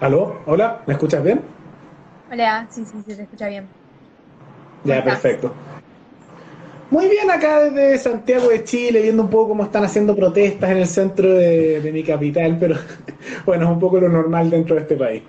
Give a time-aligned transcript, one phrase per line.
[0.00, 0.42] ¿Aló?
[0.44, 0.82] ¿Hola?
[0.86, 1.40] ¿Me escuchas bien?
[2.30, 3.66] Hola, sí, sí, sí, te escucha bien.
[4.84, 5.54] Ya, perfecto.
[6.90, 10.76] Muy bien acá desde Santiago de Chile, viendo un poco cómo están haciendo protestas en
[10.76, 12.76] el centro de, mi capital, pero
[13.46, 15.22] bueno, es un poco lo normal dentro de este país.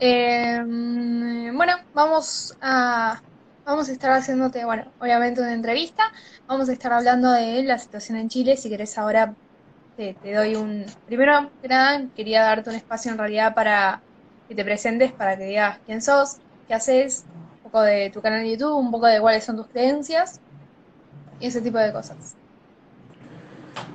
[0.00, 3.22] Em, bueno, vamos a,
[3.64, 6.02] vamos a estar haciéndote, bueno, obviamente una entrevista.
[6.48, 8.56] Vamos a estar hablando de la situación en Chile.
[8.56, 9.36] Si querés ahora
[9.96, 10.84] te, te doy un...
[11.06, 14.00] Primero que nada, quería darte un espacio en realidad para
[14.48, 16.36] que te presentes, para que digas quién sos,
[16.68, 17.24] qué haces,
[17.56, 20.40] un poco de tu canal de YouTube, un poco de cuáles son tus creencias
[21.40, 22.36] y ese tipo de cosas.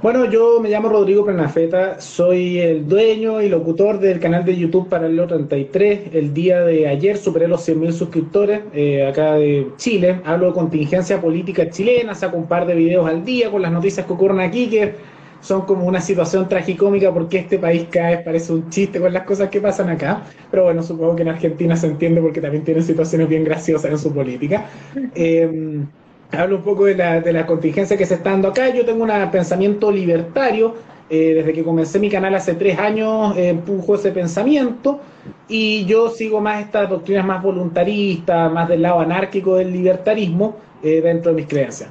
[0.01, 4.89] Bueno, yo me llamo Rodrigo Prenafeta, soy el dueño y locutor del canal de YouTube
[4.89, 6.13] Paralelo 33.
[6.13, 10.21] El día de ayer superé los 100.000 suscriptores eh, acá de Chile.
[10.25, 14.05] Hablo de contingencia política chilena, saco un par de videos al día con las noticias
[14.05, 14.95] que ocurren aquí, que
[15.41, 19.49] son como una situación tragicómica porque este país cae, parece un chiste con las cosas
[19.49, 20.23] que pasan acá.
[20.49, 23.99] Pero bueno, supongo que en Argentina se entiende porque también tienen situaciones bien graciosas en
[23.99, 24.65] su política.
[25.13, 25.83] Eh,
[26.31, 28.69] hablo un poco de la, de la contingencia que se está dando acá.
[28.69, 30.75] Yo tengo un pensamiento libertario.
[31.13, 35.01] Eh, desde que comencé mi canal hace tres años eh, empujo ese pensamiento
[35.49, 41.01] y yo sigo más estas doctrinas más voluntaristas, más del lado anárquico del libertarismo eh,
[41.01, 41.89] dentro de mis creencias.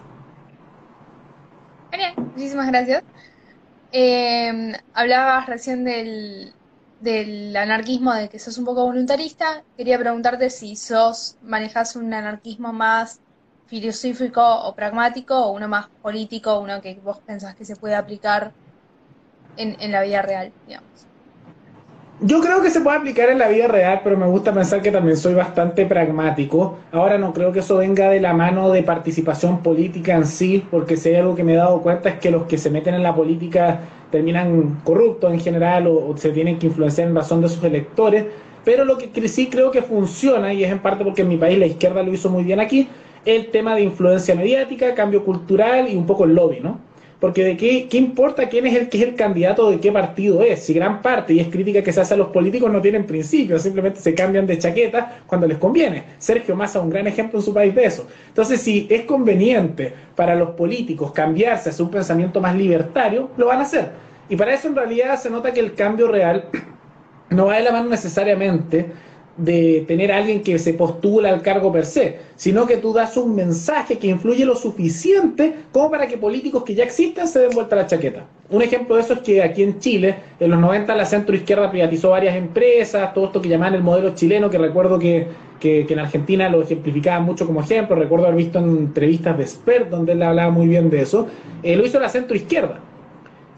[1.90, 3.04] Genial, muchísimas gracias.
[4.94, 6.52] Hablabas recién del,
[7.00, 9.64] del anarquismo, de que sos un poco voluntarista.
[9.76, 13.20] Quería preguntarte si sos, manejas un anarquismo más
[13.66, 18.52] filosófico o pragmático o uno más político, uno que vos pensás que se puede aplicar
[19.56, 21.09] en, la vida real, digamos?
[22.22, 24.90] Yo creo que se puede aplicar en la vida real, pero me gusta pensar que
[24.92, 26.76] también soy bastante pragmático.
[26.92, 30.98] Ahora no creo que eso venga de la mano de participación política en sí, porque
[30.98, 33.02] si hay algo que me he dado cuenta es que los que se meten en
[33.02, 37.48] la política terminan corruptos en general o, o se tienen que influenciar en razón de
[37.48, 38.26] sus electores.
[38.66, 41.58] Pero lo que sí creo que funciona, y es en parte porque en mi país
[41.58, 42.86] la izquierda lo hizo muy bien aquí,
[43.24, 46.89] el tema de influencia mediática, cambio cultural y un poco el lobby, ¿no?
[47.20, 50.42] Porque de qué, qué importa quién es el que es el candidato de qué partido
[50.42, 53.04] es, si gran parte, y es crítica que se hace a los políticos, no tienen
[53.04, 56.04] principios, simplemente se cambian de chaqueta cuando les conviene.
[56.18, 58.06] Sergio Massa, un gran ejemplo en su país de eso.
[58.28, 63.58] Entonces, si es conveniente para los políticos cambiarse hacia un pensamiento más libertario, lo van
[63.58, 63.90] a hacer.
[64.30, 66.46] Y para eso en realidad se nota que el cambio real
[67.28, 68.90] no va de la mano necesariamente
[69.36, 73.34] de tener alguien que se postula al cargo per se, sino que tú das un
[73.34, 77.76] mensaje que influye lo suficiente como para que políticos que ya existen se den vuelta
[77.76, 78.24] la chaqueta.
[78.50, 81.70] Un ejemplo de eso es que aquí en Chile, en los 90 la centro izquierda
[81.70, 85.28] privatizó varias empresas, todo esto que llaman el modelo chileno, que recuerdo que,
[85.60, 89.88] que, en Argentina lo ejemplificaba mucho como ejemplo, recuerdo haber visto en entrevistas de Spert
[89.88, 91.28] donde él hablaba muy bien de eso,
[91.62, 92.80] eh, lo hizo la centro izquierda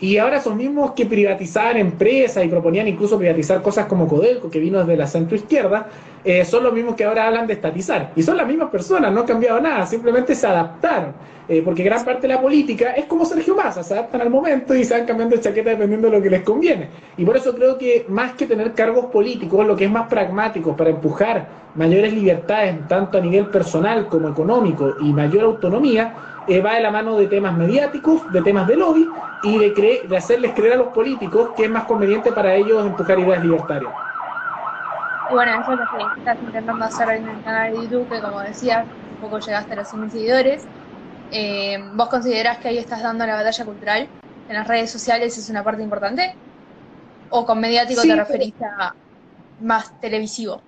[0.02, 4.58] y ahora son mismos que privatizaban empresas y proponían incluso privatizar cosas como Codelco, que
[4.58, 5.86] vino desde la centro izquierda,
[6.24, 8.10] eh, son los mismos que ahora hablan de estatizar.
[8.16, 11.12] Y son las mismas personas, no han cambiado nada, simplemente se adaptaron.
[11.48, 14.74] Eh, porque gran parte de la política es como Sergio Massa, se adaptan al momento
[14.74, 16.88] y se van cambiando de chaqueta dependiendo de lo que les conviene.
[17.16, 20.76] Y por eso creo que más que tener cargos políticos, lo que es más pragmático
[20.76, 21.46] para empujar
[21.76, 26.12] mayores libertades, tanto a nivel personal como económico y mayor autonomía,
[26.48, 29.08] eh, va de la mano de temas mediáticos, de temas de lobby
[29.42, 33.19] y de, de hacerles creer a los políticos que es más conveniente para ellos empujar
[33.19, 33.92] ideas libertarias.
[35.31, 38.20] Y bueno, eso es lo que estás intentando hacer en el canal de YouTube, que
[38.20, 40.66] como decía, un poco llegaste a los 100.000 seguidores.
[41.31, 44.08] Eh, ¿Vos considerás que ahí estás dando la batalla cultural?
[44.48, 46.34] ¿En las redes sociales es una parte importante?
[47.31, 48.94] ¿O con mediático te referís a
[49.60, 50.60] más televisivo?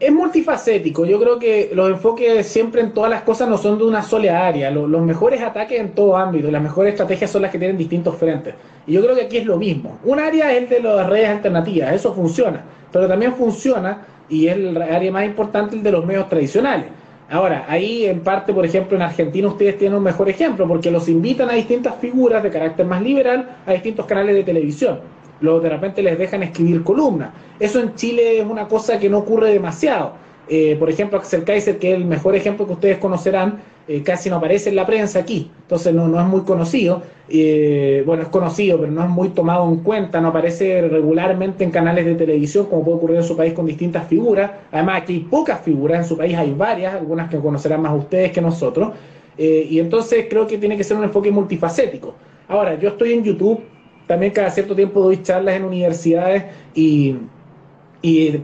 [0.00, 1.04] Es multifacético.
[1.04, 4.46] Yo creo que los enfoques siempre en todas las cosas no son de una sola
[4.46, 4.70] área.
[4.70, 8.54] Los, mejores ataques en todo ámbito, las mejores estrategias son las que tienen distintos frentes.
[8.86, 9.98] Y yo creo que aquí es lo mismo.
[10.04, 12.62] Un área es el de las redes alternativas, eso funciona.
[12.92, 16.86] Pero también funciona, y es el área más importante, el de los medios tradicionales.
[17.30, 21.08] Ahora, ahí en parte, por ejemplo, en Argentina ustedes tienen un mejor ejemplo, porque los
[21.08, 25.00] invitan a distintas figuras de carácter más liberal a distintos canales de televisión
[25.40, 27.30] luego de repente les dejan escribir columnas.
[27.58, 30.12] Eso en Chile es una cosa que no ocurre demasiado.
[30.48, 34.30] Eh, por ejemplo, Axel Kaiser, que es el mejor ejemplo que ustedes conocerán, eh, casi
[34.30, 37.02] no aparece en la prensa aquí, entonces no, no es muy conocido.
[37.28, 41.70] Eh, bueno, es conocido, pero no es muy tomado en cuenta, no aparece regularmente en
[41.70, 44.50] canales de televisión, como puede ocurrir en su país con distintas figuras.
[44.72, 48.32] Además, aquí hay pocas figuras, en su país hay varias, algunas que conocerán más ustedes
[48.32, 48.92] que nosotros.
[49.36, 52.14] y entonces creo que tiene que ser un enfoque multifacético.
[52.48, 53.60] Ahora, yo estoy en YouTube
[54.06, 57.16] también cada cierto tiempo doy charlas en universidades y,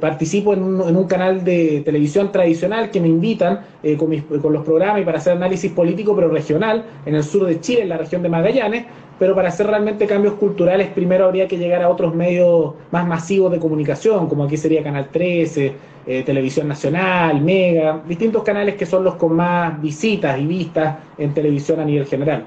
[0.00, 4.10] participo en un, canal de televisión tradicional que me invitan eh, con,
[4.52, 7.90] los programas y para hacer análisis político, pero regional, en el sur de Chile, en
[7.90, 8.86] la región de Magallanes,
[9.18, 13.52] pero para hacer realmente cambios culturales primero habría que llegar a otros medios más masivos
[13.52, 15.74] de comunicación, como aquí sería Canal 13,
[16.06, 21.34] eh, Televisión Nacional, Mega, distintos canales que son los con más visitas y vistas en
[21.34, 22.46] televisión a nivel general.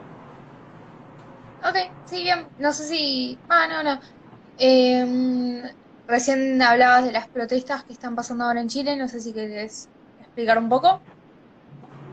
[1.63, 1.75] Ok,
[2.05, 2.51] sí, bien.
[2.57, 3.43] No sé si...
[3.47, 3.99] Ah, no, no.
[4.57, 5.63] Em,
[6.07, 9.91] recién hablabas de las protestas que están pasando ahora en Chile, no sé si querés
[10.17, 11.05] explicar un poco.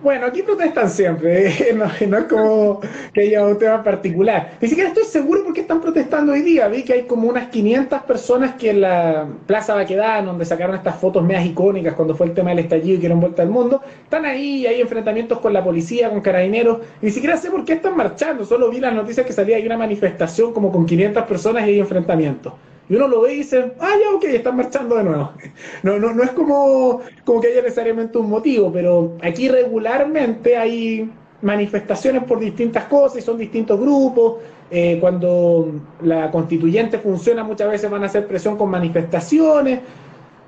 [0.03, 2.81] Bueno, aquí protestan siempre, no, es como
[3.13, 4.53] que haya un tema particular.
[4.59, 6.69] Ni siquiera estoy seguro por qué están protestando hoy día.
[6.69, 10.97] Vi que hay como unas 500 personas que en la Plaza Baquedán, donde sacaron estas
[10.99, 13.83] fotos medias icónicas cuando fue el tema del estallido y que dieron vuelta al mundo,
[14.03, 16.79] están ahí, hay enfrentamientos con la policía, con carabineros.
[17.03, 19.77] Ni siquiera sé por qué están marchando, solo vi las noticias que salía ahí una
[19.77, 22.55] manifestación como con 500 personas y hay enfrentamientos.
[22.91, 25.33] Y uno lo ve y dice, ah, ya, ok, están marchando de nuevo.
[25.85, 31.09] No, no, no es como, como que haya necesariamente un motivo, pero aquí regularmente hay
[31.41, 34.39] manifestaciones por distintas cosas y son distintos grupos.
[34.73, 35.73] Eh, cuando
[36.03, 39.81] la constituyente funciona, muchas veces van a hacer presión con manifestaciones.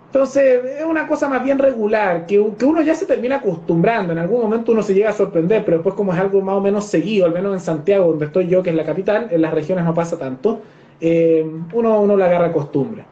[0.07, 4.13] Entonces, es una cosa más bien regular, que, que, uno ya se termina acostumbrando.
[4.13, 6.61] En algún momento uno se llega a sorprender, pero después, como es algo más o
[6.61, 9.55] menos seguido, al menos en Santiago, donde estoy yo, que es la capital, en las
[9.55, 10.61] regiones no pasa tanto
[11.05, 13.05] eh, uno, uno le agarra costumbre.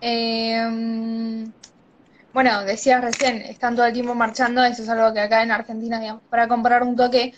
[0.00, 1.44] Eh,
[2.32, 6.00] bueno, decías recién, están todo el tiempo marchando, eso es algo que acá en Argentina,
[6.00, 7.34] digamos, para comparar un toque,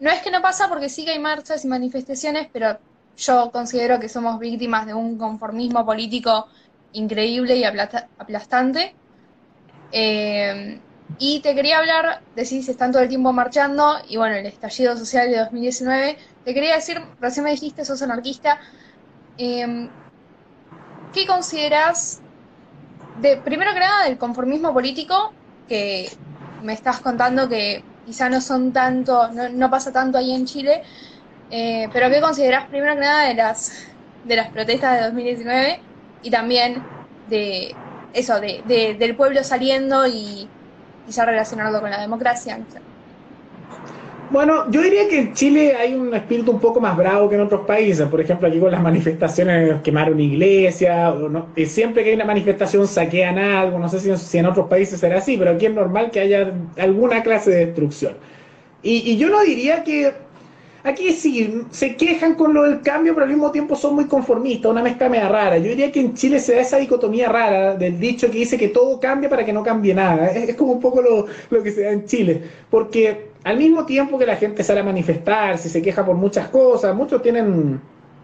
[0.00, 2.78] no es que no pasa porque sí que hay marchas y manifestaciones, pero
[3.18, 6.46] yo considero que somos víctimas de un conformismo político
[6.92, 8.94] increíble y aplastante.
[9.92, 10.80] Eh,
[11.18, 15.30] y te quería hablar, decís, están todo el tiempo marchando, y bueno, el estallido social
[15.30, 16.16] de 2019
[16.46, 18.60] te quería decir, recién me dijiste, sos anarquista.
[19.36, 19.88] Em,
[21.12, 22.20] ¿Qué consideras,
[23.20, 25.32] de, primero que nada, del conformismo político,
[25.68, 26.08] que
[26.62, 30.84] me estás contando que quizá no son tanto, no, pasa tanto ahí en Chile,
[31.50, 33.88] eh, pero qué consideras primero que nada de las,
[34.22, 35.80] de las protestas de 2019
[36.22, 36.80] y también
[37.28, 37.74] de
[38.12, 38.62] eso, de,
[38.96, 40.48] del pueblo saliendo y
[41.06, 42.60] quizá relacionarlo con la democracia?
[44.30, 47.42] Bueno, yo diría que en Chile hay un espíritu un poco más bravo que en
[47.42, 48.08] otros países.
[48.08, 53.38] Por ejemplo, aquí con las manifestaciones quemaron iglesia, o siempre que hay una manifestación saquean
[53.38, 53.78] algo.
[53.78, 57.22] No sé si, en otros países será así, pero aquí es normal que haya alguna
[57.22, 58.14] clase de destrucción.
[58.82, 60.12] Y, yo no diría que
[60.82, 64.70] aquí sí, se quejan con lo del cambio, pero al mismo tiempo son muy conformistas,
[64.70, 65.58] una mezcla media rara.
[65.58, 68.68] Yo diría que en Chile se da esa dicotomía rara del dicho que dice que
[68.68, 70.26] todo cambia para que no cambie nada.
[70.32, 72.42] Es, como un poco lo, lo que se da en Chile.
[72.70, 76.48] Porque al mismo tiempo que la gente sale a manifestar, si se queja por muchas
[76.48, 77.80] cosas, muchos tienen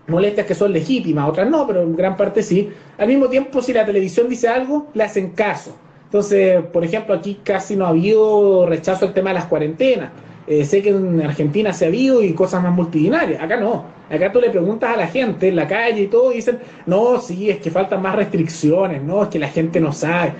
[0.09, 2.71] molestias que son legítimas, otras no, pero en gran parte sí.
[2.99, 5.77] Al mismo tiempo, si la televisión dice algo, le hacen caso.
[6.07, 10.11] Entonces, por ejemplo, aquí casi no ha habido rechazo al tema de las cuarentenas.
[10.49, 13.41] Eh, sé que en Argentina se ha habido y cosas más multitudinarias.
[13.41, 13.85] Acá no.
[14.11, 17.21] Acá tú le preguntas a la gente en la calle y todo y dicen, no,
[17.21, 20.33] sí, es que faltan más restricciones, no, es que la gente no sabe.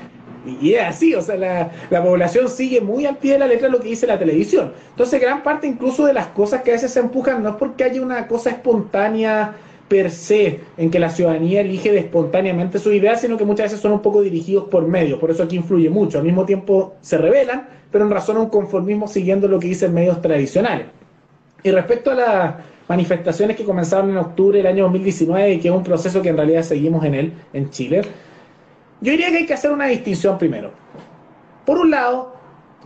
[0.61, 3.69] Y es así, o sea, la, la, población sigue muy al pie de la letra
[3.69, 4.73] lo que dice la televisión.
[4.91, 7.85] Entonces, gran parte incluso de las cosas que a veces se empujan no es porque
[7.85, 9.55] haya una cosa espontánea
[9.93, 13.93] per se, en que la ciudadanía elige espontáneamente su idea, sino que muchas veces son
[13.93, 16.19] un poco dirigidos por medios, por eso aquí influye mucho.
[16.19, 19.93] Al mismo tiempo se revelan, pero en razón a un conformismo siguiendo lo que dicen
[19.93, 20.87] medios tradicionales.
[21.63, 22.55] Y respecto a las
[22.89, 26.39] manifestaciones que comenzaron en octubre del año 2019, y que es un proceso que en
[26.39, 28.03] realidad seguimos en él, en Chile,
[29.03, 30.71] yo diría que hay que hacer una distinción primero.
[31.67, 32.33] Por un lado,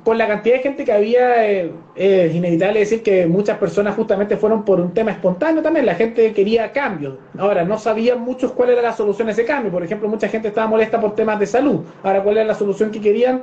[0.02, 4.36] con la cantidad de gente que había, eh, es inevitable decir que muchas personas justamente
[4.36, 5.84] fueron por un tema espontáneo también.
[5.84, 7.16] La gente quería cambios.
[7.36, 9.70] Ahora, no sabían muchos cuál era la solución a ese cambio.
[9.70, 11.80] Por ejemplo, mucha gente estaba molesta por temas de salud.
[12.02, 13.42] Ahora, ¿cuál era la solución que querían?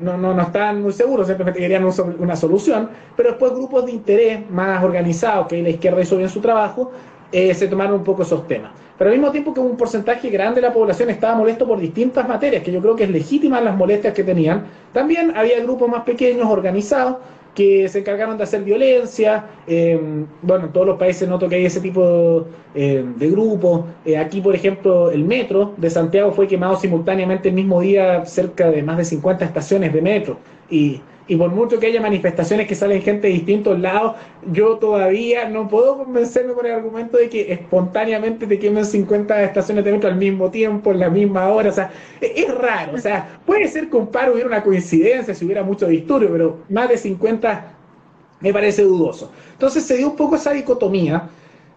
[0.00, 2.88] No, no, no estaban muy seguros, simplemente querían una solución.
[3.16, 6.90] Pero después grupos de interés más organizados, que la izquierda hizo bien su trabajo,
[7.32, 8.72] eh, se tomaron un poco esos temas.
[8.98, 12.28] Pero al mismo tiempo que un porcentaje grande de la población estaba molesto por distintas
[12.28, 16.02] materias, que yo creo que es legítima las molestias que tenían, también había grupos más
[16.02, 17.16] pequeños, organizados,
[17.54, 19.44] que se encargaron de hacer violencia.
[19.66, 19.98] Eh,
[20.42, 23.86] bueno, en todos los países noto que hay ese tipo eh, de grupos.
[24.18, 28.82] aquí, por ejemplo, el metro de Santiago fue quemado simultáneamente el mismo día, cerca de
[28.82, 30.38] más de 50 estaciones de metro.
[30.68, 34.16] Y y por mucho que haya manifestaciones que salen gente de distintos lados,
[34.50, 39.84] yo todavía no puedo convencerme con el argumento de que espontáneamente te quemen 50 estaciones
[39.84, 41.70] de metro al mismo tiempo, en la misma hora.
[41.70, 42.94] O sea, e-, es raro.
[42.96, 46.58] O sea, puede ser que un paro hubiera una coincidencia, si hubiera mucho disturbio, pero
[46.68, 47.74] más de 50
[48.40, 49.30] me parece dudoso.
[49.52, 51.28] Entonces se dio un poco esa dicotomía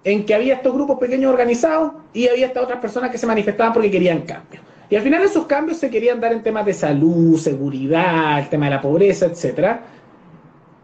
[0.04, 3.72] en que había estos grupos pequeños organizados y había estas otras personas que se manifestaban
[3.72, 4.73] porque querían cambio.
[4.90, 8.66] Y al final esos cambios se querían dar en temas de salud, seguridad, el tema
[8.66, 9.80] de la pobreza, etc.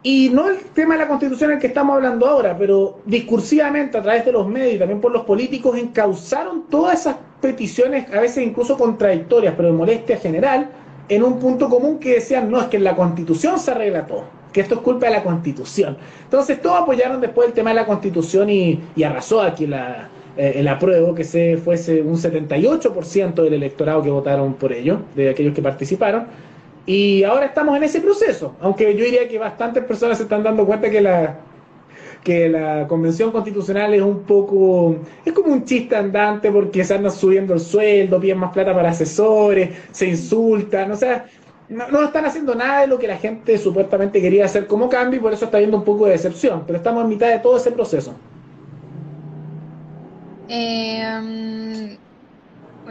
[0.02, 4.02] Y no el tema de la constitución el que estamos hablando ahora, pero discursivamente a
[4.02, 8.46] través de los medios y también por los políticos encauzaron todas esas peticiones, a veces
[8.46, 10.70] incluso contradictorias, pero de molestia general,
[11.10, 14.24] en un punto común que decían, no, es que en la constitución se arregla todo,
[14.54, 15.98] que esto es culpa de la constitución.
[16.24, 20.08] Entonces todos apoyaron después el tema de la constitución y, arrasó aquí la,
[20.38, 25.30] eh, el apruebo, que se fuese un 78% del electorado que votaron por ello, de
[25.30, 26.28] aquellos que participaron
[26.90, 30.66] y ahora estamos en ese proceso, aunque yo diría que bastantes personas se están dando
[30.66, 31.38] cuenta que la,
[32.24, 37.12] que la convención constitucional es un poco, es como un chiste andante porque se andan
[37.12, 41.28] subiendo el sueldo, piden más plata para asesores, se insultan, o sea,
[41.70, 45.20] no, no, están haciendo nada de lo que la gente supuestamente quería hacer como cambio
[45.20, 47.58] y por eso está habiendo un poco de decepción, pero estamos en mitad de todo
[47.58, 48.16] ese proceso.
[50.50, 51.98] Eh,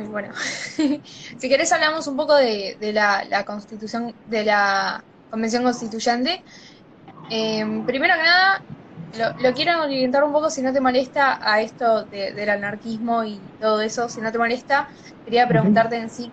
[0.07, 0.33] bueno.
[1.39, 6.43] si querés hablamos un poco de, la, constitución, de la convención constituyente.
[7.31, 8.63] Em, primero que nada,
[9.43, 13.81] lo, quiero orientar un poco, si no te molesta, a esto del anarquismo y todo
[13.81, 14.89] eso, si no te molesta,
[15.25, 16.31] quería preguntarte en sí,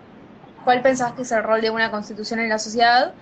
[0.64, 3.12] ¿cuál pensás que es el rol de una constitución en la sociedad,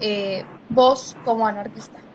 [0.00, 2.05] eh, vos como anarquista?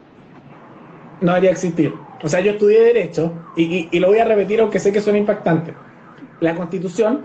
[1.22, 1.94] No haría existir.
[2.24, 5.74] O sea, yo estudié Derecho y, lo voy a repetir aunque sé que suena impactante.
[6.40, 7.22] La constitución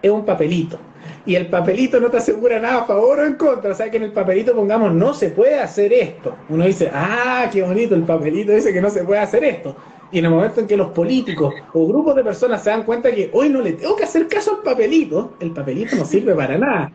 [0.00, 0.78] es un papelito.
[1.26, 3.72] Y el papelito no te asegura nada a favor o en contra.
[3.72, 6.36] O sea que en el papelito pongamos no se puede hacer esto.
[6.48, 9.76] Uno dice, ah, qué bonito, el papelito dice que no se puede hacer esto.
[10.12, 13.10] Y en el momento en que los políticos o grupos de personas se dan cuenta
[13.10, 16.58] que hoy no le tengo que hacer caso al papelito, el papelito no sirve para
[16.58, 16.92] nada.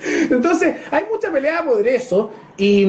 [0.30, 2.86] Entonces, hay mucha pelea por eso y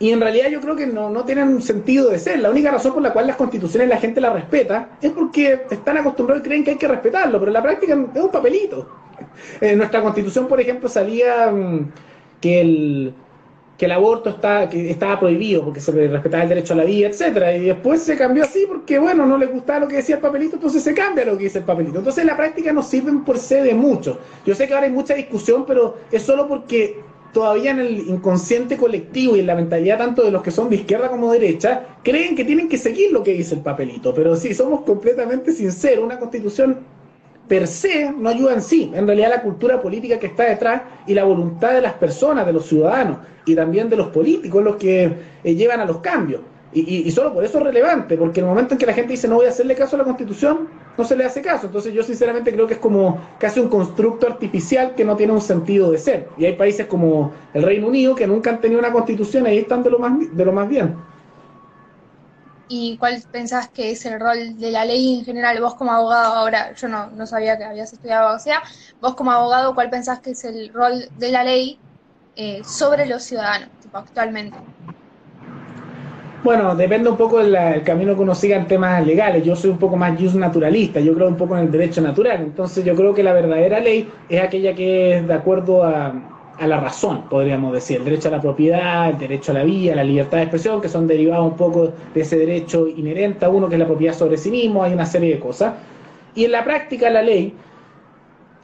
[0.00, 2.38] y en realidad yo creo que no, no tienen sentido de ser.
[2.40, 5.98] La única razón por la cual las constituciones la gente las respeta es porque están
[5.98, 8.88] acostumbrados y creen que hay que respetarlo, pero en la práctica es un papelito.
[9.60, 11.92] En nuestra constitución, por ejemplo, salía mm,
[12.40, 13.14] que el,
[13.76, 17.08] que el aborto está, que estaba prohibido porque se respetaba el derecho a la vida,
[17.08, 20.22] etcétera, y después se cambió así porque bueno, no le gustaba lo que decía el
[20.22, 21.98] papelito, entonces se cambia lo que dice el papelito.
[21.98, 24.18] Entonces en la práctica no sirven por ser de mucho.
[24.46, 27.00] Yo sé que ahora hay mucha discusión, pero es solo porque
[27.32, 30.76] todavía en el inconsciente colectivo y en la mentalidad tanto de los que son de
[30.76, 34.14] izquierda como de derecha, creen que tienen que seguir lo que dice el papelito.
[34.14, 36.78] Pero si somos completamente sinceros, una constitución
[37.48, 38.92] per se no ayuda en sí.
[38.94, 42.52] En realidad la cultura política que está detrás y la voluntad de las personas, de
[42.52, 46.42] los ciudadanos y también de los políticos los que eh, llevan a los cambios.
[46.72, 49.26] Y, solo por eso es relevante, porque en el momento en que la gente dice
[49.26, 51.66] no voy a hacerle caso a la constitución, no se le hace caso.
[51.66, 55.40] Entonces yo sinceramente creo que es como casi un constructo artificial que no tiene un
[55.40, 56.28] sentido de ser.
[56.38, 59.58] Y hay países como el Reino Unido que nunca han tenido una constitución y ahí
[59.58, 60.96] están de lo más, de lo más bien.
[62.72, 65.60] ¿Y cuál pensás que es el rol de la ley en general?
[65.60, 68.62] Vos como abogado, ahora yo no, no sabía que habías estudiado abogacía,
[69.00, 71.80] vos como abogado, ¿cuál pensás que es el rol de la ley
[72.36, 74.56] eh, sobre los ciudadanos, tipo, actualmente?
[76.42, 79.44] Bueno, depende un poco del camino que uno siga en temas legales.
[79.44, 82.40] Yo soy un poco más just naturalista, yo creo un poco en el derecho natural.
[82.40, 86.14] Entonces yo creo que la verdadera ley es aquella que es de acuerdo a,
[86.66, 87.98] la razón, podríamos decir.
[87.98, 90.88] El derecho a la propiedad, el derecho a la vida, la libertad de expresión, que
[90.88, 94.36] son derivados un poco de ese derecho inherente a uno, que es la propiedad sobre
[94.36, 95.74] sí mismo, hay una serie de cosas.
[96.34, 97.54] Y en la práctica la ley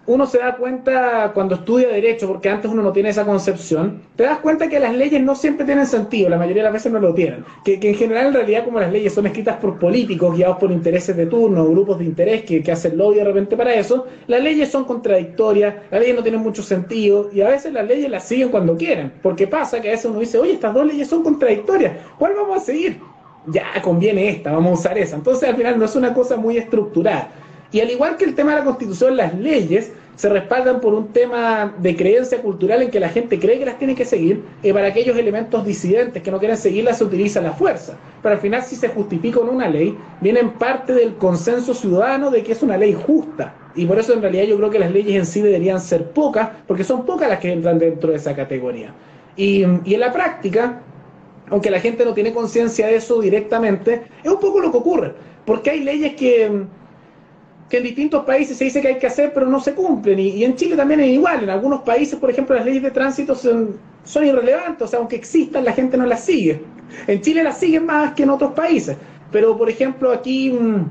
[0.06, 4.22] uno se da cuenta cuando estudia derecho, porque antes uno no tiene esa concepción, te
[4.22, 7.00] das cuenta que las leyes no siempre tienen sentido, la mayoría de las veces no
[7.00, 7.44] lo tienen.
[7.64, 11.16] Que, en general, en realidad, como las leyes son escritas por políticos, guiados por intereses
[11.16, 14.70] de turno, grupos de interés que, que hacen lobby de repente para eso, las leyes
[14.70, 18.50] son contradictorias, las leyes no tienen mucho sentido, y a veces las leyes las siguen
[18.50, 21.96] cuando quieren, porque pasa que a veces uno dice, oye, estas dos leyes son contradictorias,
[22.16, 23.00] ¿cuál vamos a seguir?
[23.46, 25.16] Ya conviene esta, vamos a usar esa.
[25.16, 27.46] Entonces, al final, no es una cosa muy estructurada.
[27.76, 31.09] Y al igual que el tema de la constitución, las leyes se respaldan por un
[31.09, 34.73] tema de creencia cultural en que la gente cree que las tiene que seguir, y
[34.73, 37.99] para aquellos elementos disidentes que no quieren seguirlas se utiliza la fuerza.
[38.23, 42.42] Pero al final, si se justifica con una ley, vienen parte del consenso ciudadano de
[42.42, 43.54] que es una ley justa.
[43.75, 46.49] Y por eso en realidad yo creo que las leyes en sí deberían ser pocas,
[46.66, 48.95] porque son pocas las que entran dentro de esa categoría.
[49.37, 50.80] Y, y en la práctica,
[51.50, 55.12] aunque la gente no tiene conciencia de eso directamente, es un poco lo que ocurre.
[55.45, 56.66] Porque hay leyes que
[57.68, 60.18] que en distintos países se dice que hay que hacer, pero no se cumplen.
[60.18, 61.42] Y, en Chile también es igual.
[61.42, 65.16] En algunos países, por ejemplo, las leyes de tránsito son, son irrelevantes, o sea, aunque
[65.16, 66.62] existan, la gente no las sigue.
[67.06, 68.96] En Chile las siguen más que en otros países.
[69.32, 70.85] Pero, por ejemplo, aquí mm,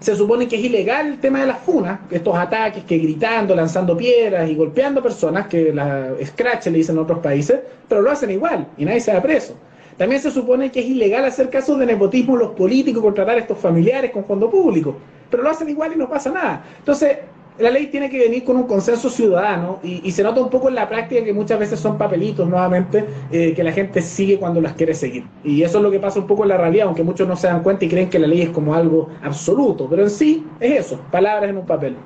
[0.00, 3.96] se supone que es ilegal el tema de las funas, estos ataques que gritando, lanzando
[3.96, 8.30] piedras y golpeando personas, que la scratch le dicen en otros países, pero lo hacen
[8.30, 9.54] igual y nadie se da preso.
[9.96, 13.58] También se supone que es ilegal hacer casos de nepotismo los políticos, contratar a estos
[13.58, 14.96] familiares con fondo público,
[15.30, 16.64] pero lo hacen igual y no pasa nada.
[16.78, 17.18] Entonces,
[17.58, 20.74] la ley tiene que venir con un consenso ciudadano y, se nota un poco en
[20.74, 24.72] la práctica que muchas veces son papelitos nuevamente eh, que la gente sigue cuando las
[24.72, 25.26] quiere seguir.
[25.44, 27.46] Y eso es lo que pasa un poco en la realidad, aunque muchos no se
[27.46, 30.86] dan cuenta y creen que la ley es como algo absoluto, pero en sí es
[30.86, 31.96] eso, palabras en un papel.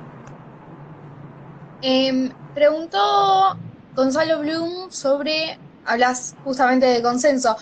[1.83, 2.99] Eh, preguntó
[3.95, 7.57] Gonzalo Bloom sobre, hablas justamente de consenso,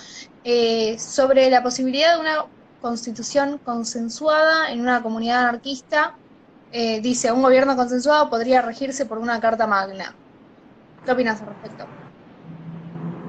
[0.45, 2.47] eh, sobre la posibilidad de una
[2.81, 6.15] constitución consensuada en una comunidad anarquista
[6.77, 10.13] eh, dice, un gobierno consensuado podría regirse por una carta magna.
[11.05, 11.85] ¿Qué opinas al respecto?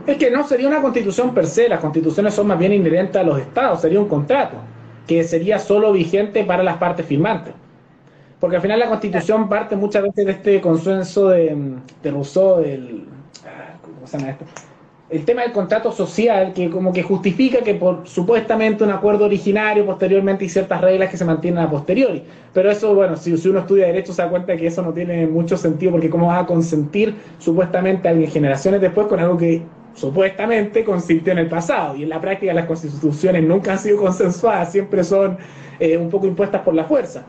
[0.08, 3.24] Es que no sería una constitución per se, las constituciones son más bien inherentes a
[3.24, 4.56] los estados, sería un contrato
[5.06, 7.54] que sería solo vigente para las partes firmantes.
[8.40, 13.06] Porque al final la constitución parte muchas veces de este consenso de, de Rousseau, del,
[13.46, 14.46] ah, ¿cómo se llama esto?
[15.08, 19.86] El tema del contrato social, que como que justifica que por supuestamente un acuerdo originario,
[19.86, 22.24] posteriormente y ciertas reglas que se mantienen a posteriori.
[22.54, 25.58] Pero eso, bueno, si, uno estudia derecho se da cuenta que eso no tiene mucho
[25.58, 29.62] sentido, porque cómo vas a consentir supuestamente a alguien generaciones después con algo que
[29.94, 31.96] supuestamente consintió en el pasado.
[31.96, 35.38] Y en la práctica las constituciones nunca han sido consensuadas, siempre son
[35.80, 37.24] eh, un poco impuestas por la fuerza.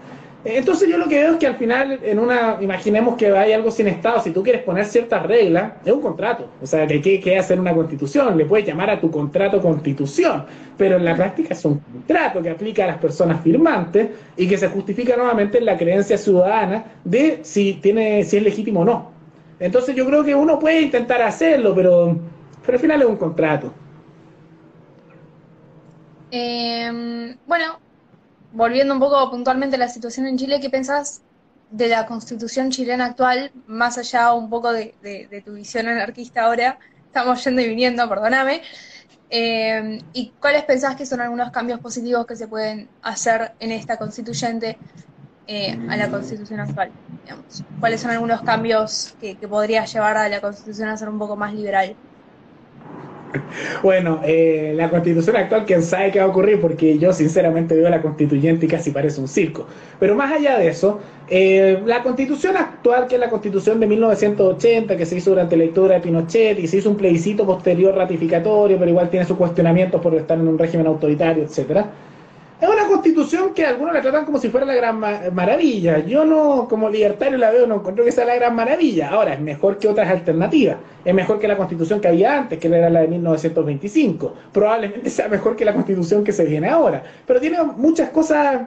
[0.44, 3.70] Entonces yo lo que veo es que al final, en una, imaginemos que hay algo
[3.70, 6.48] sin Estado, si tú quieres poner ciertas reglas, es un contrato.
[6.62, 10.44] O sea, que hay que hacer una constitución, le puedes llamar a tu contrato constitución,
[10.78, 14.56] pero en la práctica es un contrato que aplica a las personas firmantes y que
[14.56, 19.10] se justifica nuevamente en la creencia ciudadana de si, tiene, si es legítimo o no.
[19.58, 22.16] Entonces yo creo que uno puede intentar hacerlo, pero,
[22.64, 23.72] pero al final es un contrato.
[26.30, 27.78] Em, bueno,
[28.56, 31.20] volviendo un poco puntualmente a la situación en Chile, ¿qué pensás
[31.70, 34.94] de la constitución chilena actual, más allá un poco de,
[35.44, 36.78] tu visión anarquista ahora?
[37.06, 38.62] Estamos yendo y viniendo, perdóname.
[39.28, 43.98] Eh, ¿Y cuáles pensás que son algunos cambios positivos que se pueden hacer en esta
[43.98, 44.78] constituyente
[45.46, 46.90] eh, a la constitución actual?
[47.78, 51.36] ¿Cuáles son algunos cambios que, que podría llevar a la constitución a ser un poco
[51.36, 51.94] más liberal?
[53.82, 57.86] Bueno, eh, la constitución actual, quién sabe qué va a ocurrir, porque yo sinceramente veo
[57.86, 59.66] a la constituyente y casi parece un circo.
[59.98, 64.96] Pero más allá de eso, eh, la constitución actual, que es la constitución de 1980,
[64.96, 68.78] que se hizo durante la lectura de Pinochet y se hizo un plebiscito posterior ratificatorio,
[68.78, 71.90] pero igual tiene sus cuestionamientos por estar en un régimen autoritario, etcétera
[72.58, 75.98] es una constitución que algunos la tratan como si fuera la gran maravilla.
[75.98, 79.10] Yo no, como libertario la veo, no encuentro que sea la gran maravilla.
[79.10, 80.78] Ahora, es mejor que otras alternativas.
[81.04, 84.34] Es mejor que la constitución que había antes, que era la de 1925.
[84.52, 87.02] Probablemente sea mejor que la constitución que se viene ahora.
[87.26, 88.62] Pero tiene muchas cosas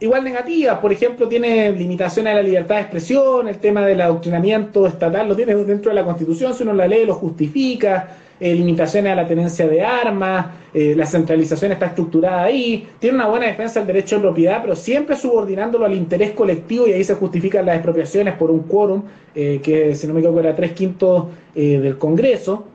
[0.00, 0.78] igual negativas.
[0.78, 5.36] Por ejemplo, tiene limitaciones a la libertad de expresión, el tema del adoctrinamiento estatal lo
[5.36, 6.54] tiene dentro de la constitución.
[6.54, 8.08] Si uno la lee, lo justifica
[8.40, 13.28] eh, limitaciones a la tenencia de armas, eh, la centralización está estructurada ahí, tiene una
[13.28, 17.14] buena defensa del derecho de propiedad, pero siempre subordinándolo al interés colectivo y ahí se
[17.14, 21.26] justifican las expropiaciones por un quórum, eh, que si no me equivoco era tres quintos
[21.54, 22.66] del Congreso.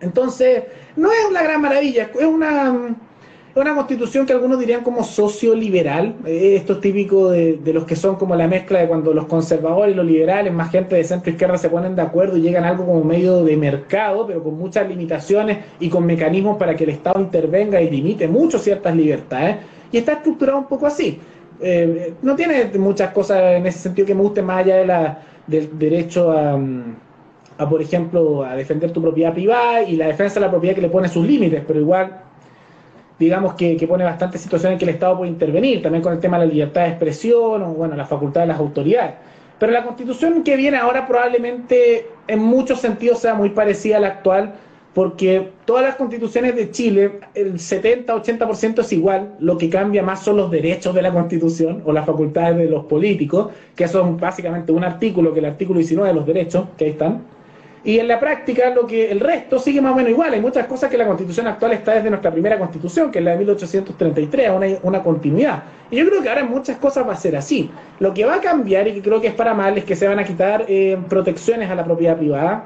[0.00, 0.64] Entonces,
[0.96, 2.94] no es una gran maravilla, es una
[3.62, 6.16] una constitución que algunos dirían como socioliberal.
[6.26, 9.94] Eh, esto es típico de, los que son como la mezcla de cuando los conservadores
[9.94, 12.70] y los liberales, más gente de centro izquierda se ponen de acuerdo y llegan a
[12.70, 16.90] algo como medio de mercado, pero con muchas limitaciones y con mecanismos para que el
[16.90, 19.58] Estado intervenga y limite mucho ciertas libertades.
[19.92, 21.20] Y está estructurado un poco así.
[21.60, 25.22] Eh, no tiene muchas cosas en ese sentido que me gusten más allá de la,
[25.46, 26.58] del derecho a,
[27.58, 30.82] a, por ejemplo, a defender tu propiedad privada y la defensa de la propiedad que
[30.82, 32.24] le pone sus límites, pero igual
[33.18, 36.38] digamos que, pone bastantes situaciones en que el Estado puede intervenir, también con el tema
[36.38, 39.14] de la libertad de expresión o bueno, la facultad de las autoridades.
[39.58, 44.08] Pero la constitución que viene ahora probablemente en muchos sentidos sea muy parecida a la
[44.08, 44.54] actual,
[44.94, 50.36] porque todas las constituciones de Chile, el 70-80% es igual, lo que cambia más son
[50.36, 54.84] los derechos de la constitución o las facultades de los políticos, que son básicamente un
[54.84, 57.22] artículo, que el artículo 19 de los derechos, que ahí están,
[57.84, 60.32] y en la práctica, lo que el resto sigue más o menos igual.
[60.32, 63.32] Hay muchas cosas que la constitución actual está desde nuestra primera constitución, que es la
[63.32, 65.64] de 1833, una, una continuidad.
[65.90, 67.70] Y yo creo que ahora en muchas cosas va a ser así.
[68.00, 70.08] Lo que va a cambiar, y que creo que es para mal, es que se
[70.08, 72.64] van a quitar eh, protecciones a la propiedad privada,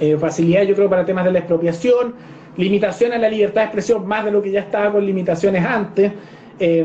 [0.00, 2.14] eh, facilidad, yo creo, para temas de la expropiación,
[2.56, 6.10] limitación a la libertad de expresión, más de lo que ya estaba con limitaciones antes.
[6.58, 6.84] Eh,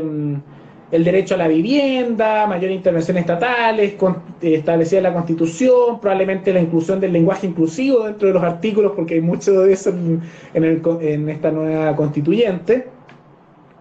[0.90, 3.94] el derecho a la vivienda, mayor intervención estatales,
[4.42, 8.92] eh, establecida en la Constitución, probablemente la inclusión del lenguaje inclusivo dentro de los artículos,
[8.96, 9.90] porque hay mucho de eso
[10.54, 12.88] en, esta nueva constituyente.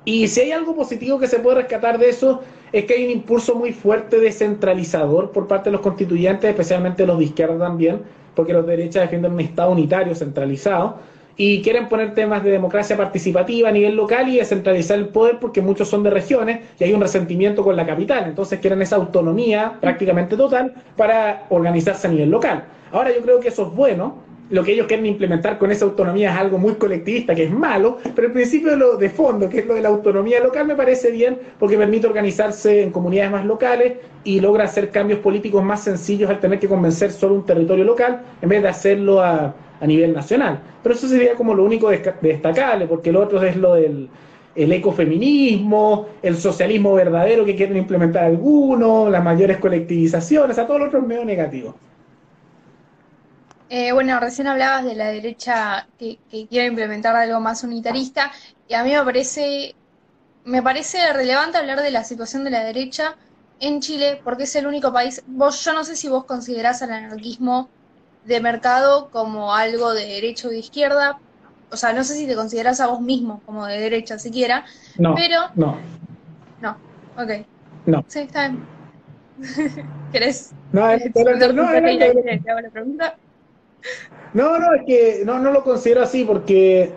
[0.06, 2.42] Y si hay algo positivo que se puede rescatar de eso,
[2.72, 7.18] es que hay un impulso muy fuerte descentralizador por parte de los constituyentes, especialmente los
[7.18, 8.02] de izquierda también,
[8.36, 10.98] porque los derechas defienden un Estado unitario centralizado
[11.42, 15.62] y quieren poner temas de democracia participativa a nivel local y descentralizar el poder porque
[15.62, 18.26] muchos son de regiones y hay un resentimiento con la capital.
[18.28, 22.66] Entonces quieren esa autonomía prácticamente total para organizarse a nivel local.
[22.92, 24.16] Ahora yo creo que eso es bueno.
[24.50, 28.00] Lo que ellos quieren implementar con esa autonomía es algo muy colectivista, que es malo,
[28.16, 30.76] pero el principio de, lo de fondo, que es lo de la autonomía local, me
[30.76, 33.94] parece bien porque permite organizarse en comunidades más locales
[34.26, 38.24] y logra hacer cambios políticos más sencillos al tener que convencer solo un territorio local
[38.42, 40.60] en vez de hacerlo a, a nivel nacional.
[40.84, 44.10] Pero eso sería como lo único destacable, porque lo otro es lo del
[44.56, 50.88] el ecofeminismo, el socialismo verdadero que quieren implementar algunos, las mayores colectivizaciones, a todo lo
[50.88, 51.76] otro es medio negativo.
[53.70, 58.32] Eh, bueno, recién hablabas de la derecha que, quiere implementar algo más unitarista
[58.68, 59.76] y a mí me parece,
[60.44, 63.16] me parece relevante hablar de la situación de la derecha
[63.60, 66.92] en Chile porque es el único país, vos, yo no sé si vos considerás al
[66.92, 67.70] anarquismo
[68.26, 71.20] de mercado como algo de derecha o de izquierda.
[71.72, 74.66] O sea, no sé si te consideras a vos mismo como de derecha siquiera,
[74.98, 75.42] no, pero...
[75.56, 75.78] No.
[76.62, 76.78] No,
[77.16, 77.46] ok.
[77.86, 78.04] No.
[78.08, 78.64] Sí, está bien.
[80.12, 80.52] ¿Querés?
[80.72, 80.98] No, no,
[81.54, 81.64] no,
[84.34, 86.92] no, no, es que no, no lo considero así porque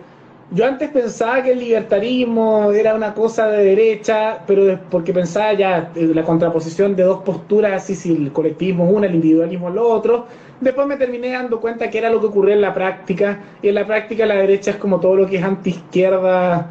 [0.51, 5.91] yo antes pensaba que el libertarismo era una cosa de derecha, pero porque pensaba ya
[5.95, 9.87] la contraposición de dos posturas, así si el colectivismo es una, el individualismo es lo
[9.87, 10.27] otro,
[10.63, 13.75] Después me terminé dando cuenta que era lo que ocurría en la práctica, y en
[13.75, 16.69] la práctica la derecha es como todo lo que es anti-izquierda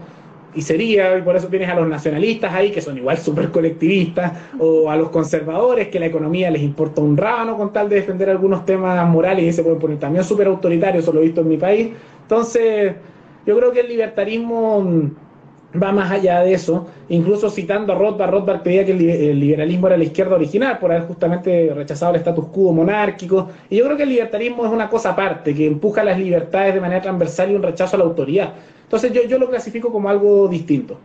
[0.54, 4.32] y sería, y por eso tienes a los nacionalistas ahí, que son igual súper colectivistas,
[4.58, 8.30] o a los conservadores, que la economía les importa un rano con tal de defender
[8.30, 11.48] algunos temas morales y se pueden poner también súper autoritarios, eso lo he visto en
[11.48, 11.90] mi país.
[12.22, 12.94] Entonces,
[13.46, 15.10] yo creo que el libertarismo
[15.82, 19.96] va más allá de eso, incluso citando a Rothbard, Rothbard pedía que el liberalismo era
[19.96, 24.02] la izquierda original por haber justamente rechazado el status quo monárquico, y yo creo que
[24.02, 27.62] el libertarismo es una cosa aparte, que empuja las libertades de manera transversal y un
[27.62, 28.52] rechazo a la autoridad.
[28.82, 30.98] Entonces yo, yo lo clasifico como algo distinto.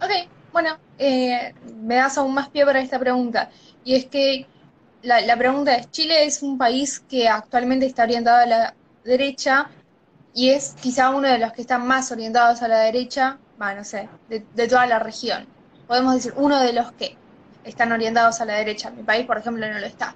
[0.00, 3.50] Ok, bueno, eh, me das aún más pie para esta pregunta,
[3.84, 4.46] y es que
[5.02, 9.68] la, la pregunta es, Chile es un país que actualmente está orientado a la derecha,
[10.36, 13.84] y es quizá uno de los que están más orientados a la derecha, bueno, no
[13.84, 15.46] sé, de, toda la región.
[15.86, 17.16] Podemos decir uno de los que
[17.64, 18.90] están orientados a la derecha.
[18.90, 20.14] Mi país, por ejemplo, no lo está.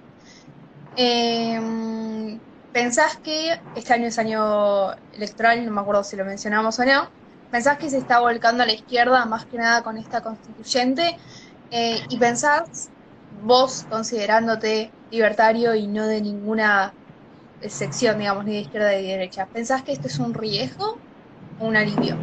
[0.94, 2.38] Em,
[2.70, 7.08] ¿Pensás que este año es año electoral, no me acuerdo si lo mencionamos o no?
[7.50, 11.16] ¿Pensás que se está volcando a la izquierda más que nada con esta constituyente?
[11.70, 12.90] Eh, ¿Y pensás,
[13.42, 16.92] vos considerándote libertario y no de ninguna
[17.68, 19.46] sección, digamos, ni de izquierda ni de derecha.
[19.46, 20.98] ¿Pensás que esto es un riesgo
[21.58, 22.16] o un alivio?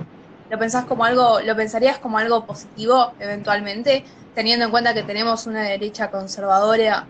[0.50, 5.46] ¿Lo pensás como algo, lo pensarías como algo positivo eventualmente, teniendo en cuenta que tenemos
[5.46, 7.06] una derecha conservadora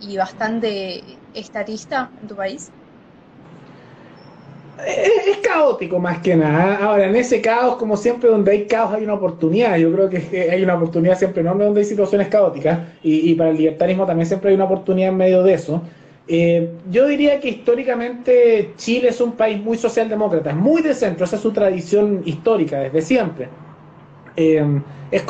[0.00, 2.70] y bastante estatista en tu país?
[4.86, 6.84] Es, caótico más que nada.
[6.84, 9.76] Ahora, en ese caos, como siempre, donde hay caos hay una oportunidad.
[9.76, 12.80] Yo creo que hay una oportunidad siempre enorme donde hay situaciones caóticas.
[13.02, 15.82] Y, y para el libertarismo también siempre hay una oportunidad en medio de eso.
[16.26, 21.36] Eh, yo diría que históricamente Chile es un país muy socialdemócrata, muy de centro, esa
[21.36, 23.48] es su tradición histórica desde siempre.
[24.36, 24.80] Eh,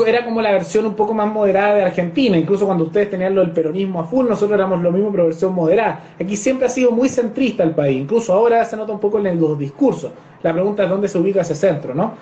[0.06, 3.42] era como la versión un poco más moderada de Argentina, incluso cuando ustedes tenían lo
[3.42, 6.14] del peronismo a full, nosotros éramos lo mismo, pero versión moderada.
[6.18, 9.38] Aquí siempre ha sido muy centrista el país, incluso ahora se nota un poco en
[9.38, 10.10] los discursos.
[10.42, 12.14] La pregunta es dónde se ubica ese centro, ¿no?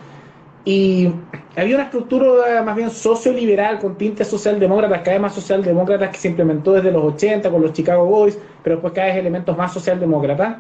[0.64, 1.10] Y
[1.56, 6.28] había una estructura más bien socioliberal con tintes socialdemócratas, cada vez más socialdemócratas que se
[6.28, 10.58] implementó desde los 80 con los Chicago Boys, pero después cada vez elementos más socialdemócratas.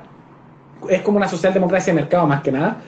[0.88, 2.78] Es como una socialdemocracia de mercado más que nada.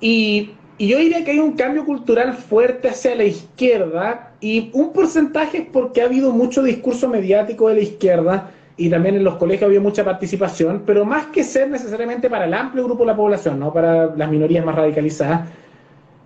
[0.00, 4.92] Y, y yo diría que hay un cambio cultural fuerte hacia la izquierda y un
[4.92, 9.36] porcentaje es porque ha habido mucho discurso mediático de la izquierda y también en los
[9.36, 13.16] colegios había mucha participación, pero más que ser necesariamente para el amplio grupo de la
[13.16, 15.48] población, no para las minorías más radicalizadas,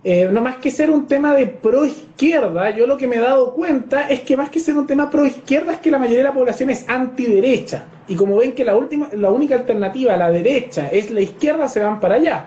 [0.05, 3.21] eh, no más que ser un tema de pro izquierda, yo lo que me he
[3.21, 6.19] dado cuenta es que más que ser un tema pro izquierda es que la mayoría
[6.19, 7.85] de la población es antiderecha.
[8.07, 11.69] Y como ven que la, última, la única alternativa a la derecha es la izquierda,
[11.69, 12.47] se van para allá.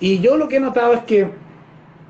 [0.00, 1.26] Y yo lo que he notado es que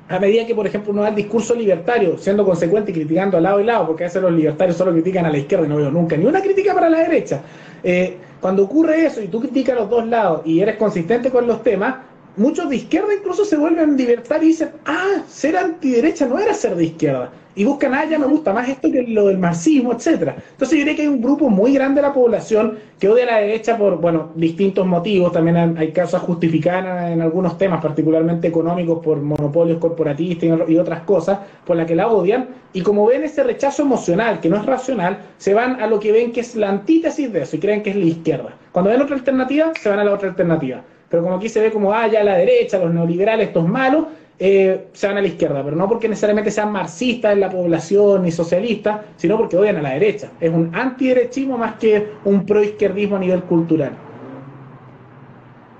[0.09, 3.43] a medida que, por ejemplo, uno da el discurso libertario, siendo consecuente y criticando al
[3.43, 5.77] lado y lado, porque a veces los libertarios solo critican a la izquierda y no
[5.77, 7.41] veo nunca ni una crítica para la derecha.
[7.83, 11.47] Eh, cuando ocurre eso y tú criticas a los dos lados y eres consistente con
[11.47, 11.95] los temas,
[12.37, 16.75] muchos de izquierda incluso se vuelven libertarios y dicen, ah, ser antiderecha no era ser
[16.75, 17.31] de izquierda.
[17.55, 20.35] Y buscan, ah, ya me gusta más esto que lo del marxismo, etcétera.
[20.51, 23.27] Entonces yo diría que hay un grupo muy grande de la población que odia a
[23.27, 25.31] la derecha por, bueno, distintos motivos.
[25.31, 31.39] También hay causas justificadas en algunos temas, particularmente económicos, por monopolios corporatistas y otras cosas,
[31.63, 32.47] por las que la odian.
[32.73, 36.11] Y como ven ese rechazo emocional, que no es racional, se van a lo que
[36.11, 38.55] ven que es la antítesis de eso y creen que es la izquierda.
[38.71, 40.83] Cuando ven otra alternativa, se van a la otra alternativa.
[41.13, 44.07] Pero como aquí se ve como, ah, la derecha, los neoliberales, estos malos,
[44.39, 48.23] eh, se van a la izquierda, pero no porque necesariamente sean marxistas en la población
[48.23, 50.31] ni socialistas, sino porque odian a la derecha.
[50.39, 53.91] Es un antiderechismo más que un proizquierdismo a nivel cultural.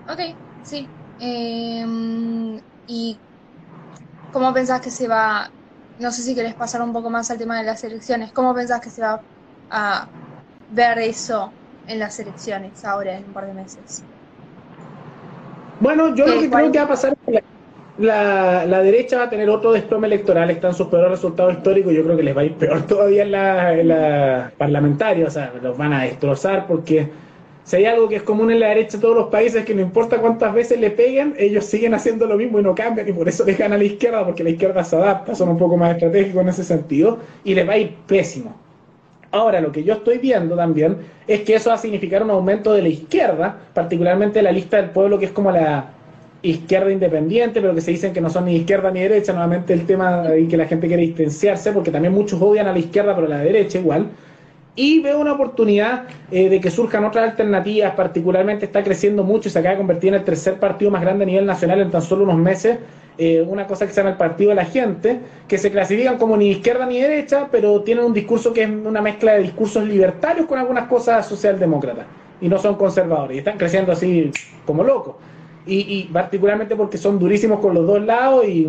[0.08, 0.20] Ok,
[0.62, 0.88] sí.
[1.18, 3.20] Em, ¿Y
[4.30, 5.52] cómo pensás que se va,
[5.98, 8.82] no sé si querés pasar un poco más al tema de las elecciones, cómo pensás
[8.82, 9.26] que se va
[9.72, 10.12] a
[10.68, 11.56] ver eso
[11.88, 14.06] en las elecciones ahora en un par de meses?
[15.84, 17.44] Bueno, yo lo que creo que va a pasar es que
[17.98, 22.06] la, la, derecha va a tener otro desplome electoral, están sus peores resultados históricos, yo
[22.06, 25.52] creo que les va a ir peor todavía en la, en la parlamentaria, o sea,
[25.62, 27.10] los van a destrozar porque
[27.66, 29.82] si hay algo que es común en la derecha de todos los países, que no
[29.82, 33.28] importa cuántas veces le peguen, ellos siguen haciendo lo mismo y no cambian, y por
[33.28, 35.92] eso les gana a la izquierda, porque la izquierda se adapta, son un poco más
[35.92, 38.56] estratégicos en ese sentido, y les va a ir pésimo.
[39.34, 42.72] Ahora, lo que yo estoy viendo también es que eso va a significar un aumento
[42.72, 45.90] de la izquierda, particularmente la lista del pueblo, que es como la
[46.44, 49.88] izquierda independiente, pero que se dicen que no son ni izquierda ni derecha, nuevamente el
[49.88, 53.26] tema y que la gente quiere distanciarse, porque también muchos odian a la izquierda, pero
[53.26, 54.06] a la derecha igual.
[54.76, 59.52] Y veo una oportunidad eh, de que surjan otras alternativas, particularmente está creciendo mucho y
[59.52, 62.02] se acaba de convertir en el tercer partido más grande a nivel nacional en tan
[62.02, 62.80] solo unos meses,
[63.20, 66.36] eh, una cosa que se llama el Partido de la Gente, que se clasifican como
[66.36, 70.48] ni izquierda ni derecha, pero tienen un discurso que es una mezcla de discursos libertarios
[70.48, 72.08] con algunas cosas socialdemócratas,
[72.42, 74.32] y no son conservadores, y están creciendo así
[74.66, 75.18] como locos.
[75.68, 78.68] Y, y particularmente porque son durísimos con los dos lados y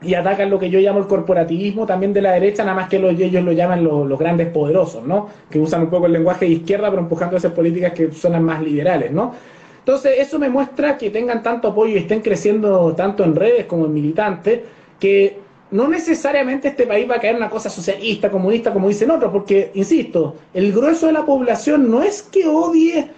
[0.00, 2.96] y atacan lo que yo llamo el corporativismo también de la derecha, nada más que
[2.96, 5.28] ellos lo llaman los, grandes poderosos, ¿no?
[5.50, 8.44] Que usan un poco el lenguaje de izquierda, pero empujando a hacer políticas que suenan
[8.44, 9.34] más liberales, ¿no?
[9.80, 13.86] Entonces, eso me muestra que tengan tanto apoyo y estén creciendo tanto en redes como
[13.86, 14.60] en militantes,
[15.00, 15.38] que
[15.70, 19.32] no necesariamente este país va a caer en una cosa socialista, comunista, como dicen otros,
[19.32, 23.10] porque, insisto, el grueso de la población no es que odie,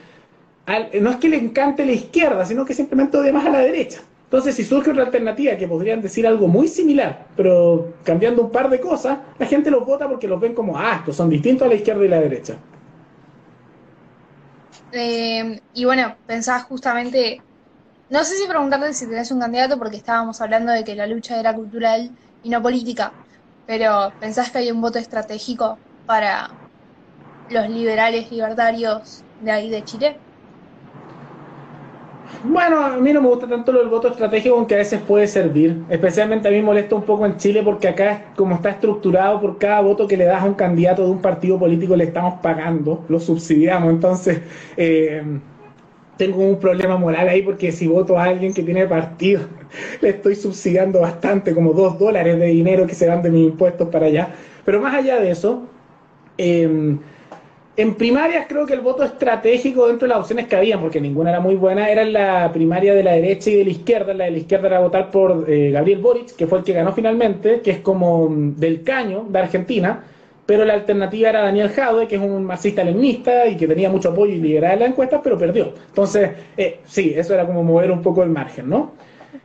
[1.01, 4.01] no es que le encante la izquierda, sino que simplemente odie más a la derecha.
[4.31, 8.71] Entonces, si surge otra alternativa que podrían decir algo muy similar, pero cambiando un par
[8.71, 11.69] de cosas, la gente los vota porque los ven como, ah, estos son distintos a
[11.69, 12.55] la izquierda y la derecha.
[14.93, 17.40] Eh, y bueno, pensaba justamente,
[18.09, 21.40] no sé si preguntarte si tenés un candidato porque estábamos hablando de que la lucha
[21.40, 23.12] era cultural y no política,
[23.66, 26.49] pero ¿pensás que hay un voto estratégico para
[27.49, 30.21] los liberales libertarios de ahí de Chile?
[32.43, 35.83] Bueno, a mí no me gusta tanto del voto estratégico, aunque a veces puede servir.
[35.90, 39.81] Especialmente a mí molesta un poco en Chile porque acá, como está estructurado, por cada
[39.83, 43.21] voto que le das a un candidato de un partido político le estamos pagando, lo
[43.21, 43.90] subsidiamos.
[43.90, 44.40] Entonces,
[44.79, 45.23] eh,
[46.16, 49.43] tengo un problema moral ahí porque si voto a alguien que tiene partido,
[50.01, 53.88] le estoy subsidiando bastante, como dos dólares de dinero que se dan de mis impuestos
[53.88, 54.31] para allá.
[54.64, 55.66] Pero más allá de eso,
[56.38, 56.97] eh,
[57.76, 61.30] en primarias creo que el voto estratégico dentro de las opciones que había, porque ninguna
[61.30, 64.14] era muy buena, era la primaria de la derecha y de la izquierda.
[64.14, 66.92] La de la izquierda era votar por eh, Gabriel Boric, que fue el que ganó
[66.92, 70.04] finalmente, que es como mm, del caño de Argentina,
[70.46, 74.33] pero la alternativa era Daniel Jadwe, que es un marxista-leninista y que tenía mucho apoyo
[74.35, 75.72] y lideraba la encuesta, pero perdió.
[75.88, 78.92] Entonces, eh, sí, eso era como mover un poco el margen, ¿no?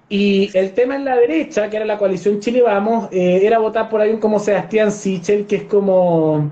[0.10, 3.90] Y el tema en la derecha, que era la coalición Chile Vamos, eh, era votar
[3.90, 6.52] por alguien como Sebastián Sichel, que es como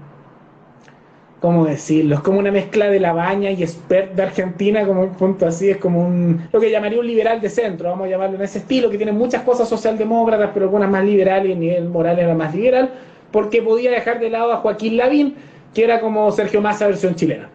[1.44, 2.16] ¿cómo decirlo?
[2.16, 5.72] Es como una mezcla de la baña y expert de Argentina, como un punto así,
[5.72, 8.60] es como un, lo que llamaría un liberal de centro, vamos a llamarlo en ese
[8.60, 12.56] estilo, que tiene muchas cosas socialdemócratas, pero algunas más liberales y nivel moral era más
[12.56, 12.92] liberal,
[13.30, 15.36] porque podía dejar de lado a Joaquín Lavín,
[15.74, 17.50] que era como Sergio Massa versión chilena.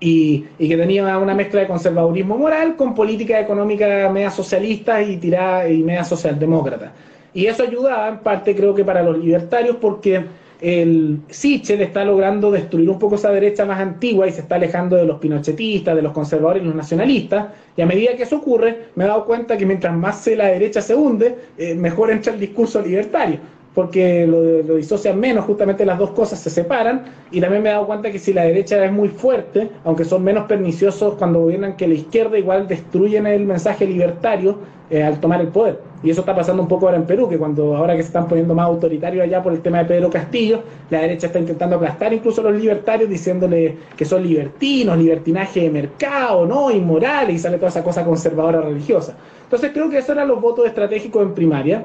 [0.00, 5.16] Y, y, que tenía una mezcla de conservadurismo moral con política económica media socialista y
[5.18, 6.92] tirada y media socialdemócrata.
[7.32, 10.24] Y eso ayudaba en parte creo que para los libertarios porque
[10.60, 14.96] el Sichel está logrando destruir un poco esa derecha más antigua y se está alejando
[14.96, 17.48] de los pinochetistas, de los conservadores y los nacionalistas.
[17.76, 20.80] Y a medida que eso ocurre, me he dado cuenta que mientras más la derecha
[20.80, 26.12] se hunde, eh, mejor entra el discurso libertario porque lo, disocian menos, justamente las dos
[26.12, 29.10] cosas se separan, y también me he dado cuenta que si la derecha es muy
[29.10, 34.60] fuerte, aunque son menos perniciosos cuando gobiernan que la izquierda, igual destruyen el mensaje libertario
[34.88, 35.78] eh, al tomar el poder.
[36.02, 38.26] Y eso está pasando un poco ahora en Perú, que cuando ahora que se están
[38.26, 42.14] poniendo más autoritarios allá por el tema de Pedro Castillo, la derecha está intentando aplastar
[42.14, 47.58] incluso a los libertarios diciéndole que son libertinos, libertinaje de mercado, no, inmorales, y sale
[47.58, 49.18] toda esa cosa conservadora religiosa.
[49.42, 51.84] Entonces creo que esos eran los votos estratégicos en primaria.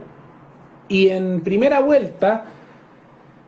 [0.91, 2.45] Y en primera vuelta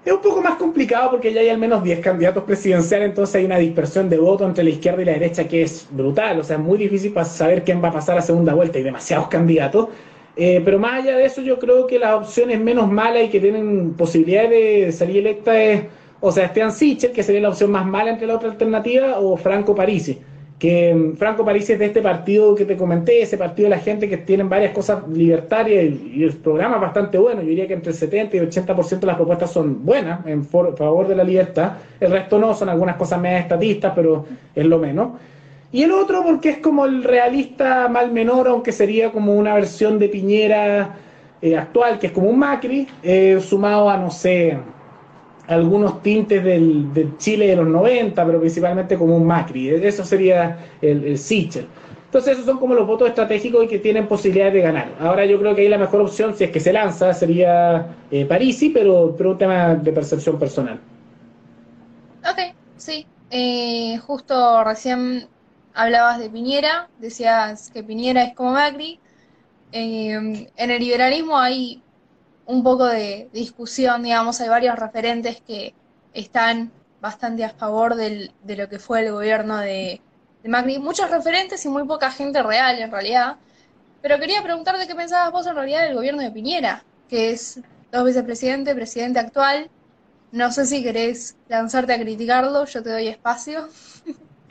[0.05, 3.43] es un poco más complicado porque ya hay al menos 10 candidatos presidenciales, entonces hay
[3.45, 6.39] una dispersión de votos entre la izquierda y la derecha que es brutal.
[6.39, 8.77] O sea, es muy difícil para saber quién va a pasar a segunda vuelta.
[8.77, 9.89] Hay demasiados candidatos.
[10.37, 13.41] Eh, pero más allá de eso, yo creo que las opciones menos malas y que
[13.41, 15.83] tienen posibilidad de salir electa es
[16.25, 19.35] o sea, Esteban Sichel, que sería la opción más mala entre la otra alternativa, o
[19.35, 20.21] Franco Parisi.
[20.59, 23.81] Que mm, Franco Parisi es de este partido que te comenté, ese partido de la
[23.81, 27.41] gente que tienen varias cosas libertarias y, el programa es bastante bueno.
[27.41, 31.07] Yo diría que entre el 70 y 80% de las propuestas son buenas en favor
[31.07, 31.73] de la libertad.
[31.99, 35.11] El resto no, son algunas cosas más estatistas, pero es lo menos.
[35.71, 39.97] Y el otro porque es como el realista mal menor, aunque sería como una versión
[39.97, 40.95] de Piñera
[41.41, 44.55] eh, actual, que es como un Macri, eh, sumado a, no sé,
[45.47, 49.69] algunos tintes del, Chile de los 90, pero principalmente como un Macri.
[49.69, 51.67] Eso sería el, el Sichel.
[52.13, 54.95] Entonces esos son como los votos estratégicos y que tienen posibilidades de ganar.
[54.99, 58.25] Ahora yo creo que ahí la mejor opción, si es que se lanza, sería eh,
[58.25, 60.79] Parisi, pero, pero un tema de percepción personal.
[62.21, 63.07] Ok, sí.
[63.31, 65.27] Eh, justo recién
[65.73, 68.99] hablabas de Piñera, decías que Piñera es como Macri.
[69.71, 70.11] Eh,
[70.55, 71.82] en el liberalismo hay
[72.45, 75.73] un poco de discusión, digamos, hay varios referentes que
[76.13, 80.01] están bastante a favor de lo que fue el gobierno de,
[80.45, 83.37] Macri, muchos referentes y muy poca gente real en realidad,
[84.01, 88.03] pero quería preguntarte qué pensabas vos en realidad del gobierno de Piñera, que es dos
[88.03, 89.69] veces presidente, presidente actual,
[90.31, 93.69] no sé si querés lanzarte a criticarlo, yo te doy espacio.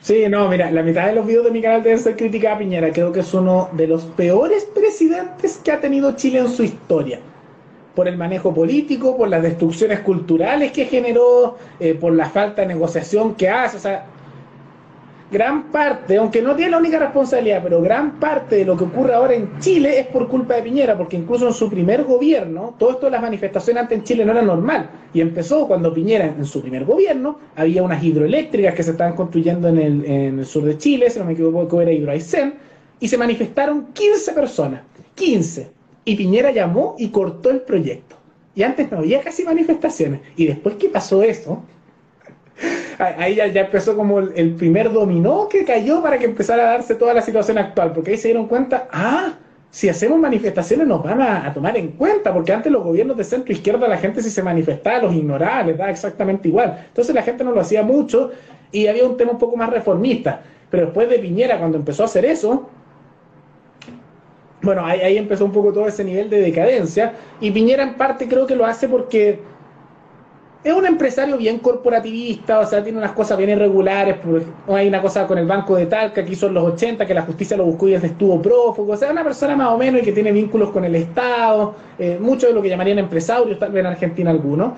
[0.01, 2.57] Sí, no, mira, la mitad de los videos de mi canal deben ser crítica a
[2.57, 2.91] Piñera.
[2.91, 7.21] Creo que es uno de los peores presidentes que ha tenido Chile en su historia
[7.95, 12.69] por el manejo político, por las destrucciones culturales que generó, eh, por la falta de
[12.69, 13.77] negociación que hace.
[13.77, 14.05] O sea,
[15.31, 19.13] gran parte, aunque no tiene la única responsabilidad, pero gran parte de lo que ocurre
[19.13, 22.91] ahora en Chile es por culpa de Piñera, porque incluso en su primer gobierno, todo
[22.91, 24.89] esto de las manifestaciones antes en Chile no era normal.
[25.13, 29.67] Y empezó cuando Piñera, en su primer gobierno, había unas hidroeléctricas que se estaban construyendo
[29.67, 32.55] en el, en el sur de Chile, si no me equivoco, era Hidroaicén,
[32.99, 34.81] y se manifestaron 15 personas.
[35.15, 38.15] 15 y Piñera llamó y cortó el proyecto.
[38.55, 40.21] Y antes no había casi manifestaciones.
[40.35, 41.63] Y después que pasó eso,
[42.99, 47.13] ahí ya, empezó como el, primer dominó que cayó para que empezara a darse toda
[47.13, 47.93] la situación actual.
[47.93, 49.33] Porque ahí se dieron cuenta, ah,
[49.71, 53.51] si hacemos manifestaciones nos van a, tomar en cuenta, porque antes los gobiernos de centro
[53.51, 56.85] izquierda, la gente si se manifestaba los ignoraba, les daba exactamente igual.
[56.87, 58.31] Entonces la gente no lo hacía mucho
[58.71, 60.41] y había un tema un poco más reformista.
[60.69, 62.69] Pero después de Piñera, cuando empezó a hacer eso,
[64.63, 67.13] bueno, ahí, empezó un poco todo ese nivel de decadencia.
[67.41, 69.39] Y Piñera en parte creo que lo hace porque
[70.63, 74.15] es un empresario bien corporativista, o sea, tiene unas cosas bien irregulares.
[74.69, 77.23] Hay una cosa con el Banco de Talca que hizo en los 80, que la
[77.23, 78.93] justicia lo buscó y él estuvo prófugo.
[78.93, 82.17] O sea, una persona más o menos y que tiene vínculos con el Estado, eh,
[82.19, 84.71] mucho de lo que llamarían empresarios, tal vez en Argentina algunos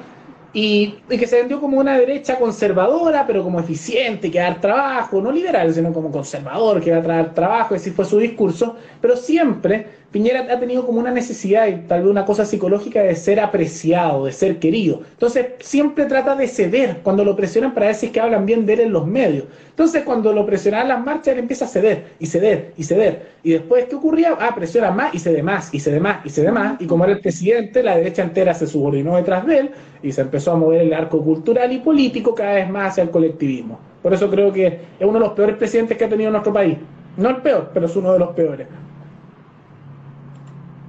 [0.57, 4.61] y, que se vendió como una derecha conservadora, pero como eficiente, que va a dar
[4.61, 8.77] trabajo, no liberal, sino como conservador, que va a traer trabajo, ese fue su discurso,
[9.01, 13.15] pero siempre Piñera ha tenido como una necesidad y tal vez una cosa psicológica de
[13.15, 15.01] ser apreciado, de ser querido.
[15.11, 18.79] Entonces siempre trata de ceder cuando lo presionan para decir que hablan bien de él
[18.81, 19.45] en los medios.
[19.69, 23.33] Entonces cuando lo presionan en las marchas, él empieza a ceder y ceder y ceder.
[23.43, 24.37] Y después, ¿qué ocurría?
[24.39, 26.79] Ah, presiona más y cede más y cede más y cede más.
[26.79, 30.21] Y como era el presidente, la derecha entera se subordinó detrás de él y se
[30.21, 33.79] empezó a mover el arco cultural y político cada vez más hacia el colectivismo.
[34.01, 36.77] Por eso creo que es uno de los peores presidentes que ha tenido nuestro país.
[37.17, 38.67] No el peor, pero es uno de los peores.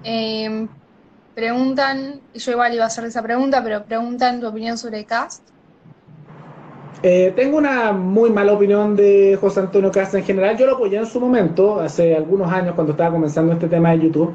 [0.08, 0.68] Eh,
[1.34, 5.42] preguntan, yo igual iba a hacer esa pregunta, pero preguntan tu opinión sobre Cast.
[7.02, 10.56] Eh, tengo una muy mala opinión de José Antonio Cast en general.
[10.56, 13.98] Yo lo apoyé en su momento, hace algunos años, cuando estaba comenzando este tema de
[13.98, 14.32] YouTube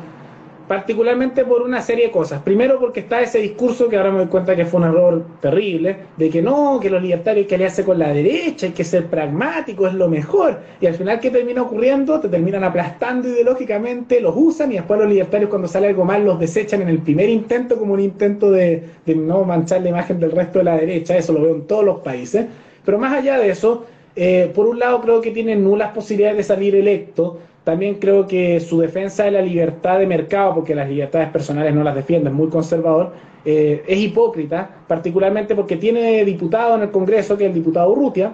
[0.71, 2.41] particularmente por una serie de cosas.
[2.43, 5.97] Primero porque está ese discurso que ahora me doy cuenta que fue un error terrible,
[6.15, 9.07] de que no, que los libertarios hay que aliarse con la derecha, hay que ser
[9.07, 10.61] pragmático, es lo mejor.
[10.79, 12.21] Y al final, ¿qué termina ocurriendo?
[12.21, 16.39] Te terminan aplastando ideológicamente, los usan y después los libertarios cuando sale algo mal los
[16.39, 18.81] desechan en el primer intento como un intento de,
[19.13, 21.17] no manchar la imagen del resto de la derecha.
[21.17, 22.45] Eso lo veo en todos los países.
[22.85, 26.43] Pero más allá de eso, eh, por un lado creo que tienen nulas posibilidades de
[26.43, 31.29] salir electo también creo que su defensa de la libertad de mercado, porque las libertades
[31.29, 33.13] personales no las defiende, es muy conservador,
[33.45, 38.33] eh, es hipócrita, particularmente porque tiene diputado en el Congreso, que es el diputado Urrutia,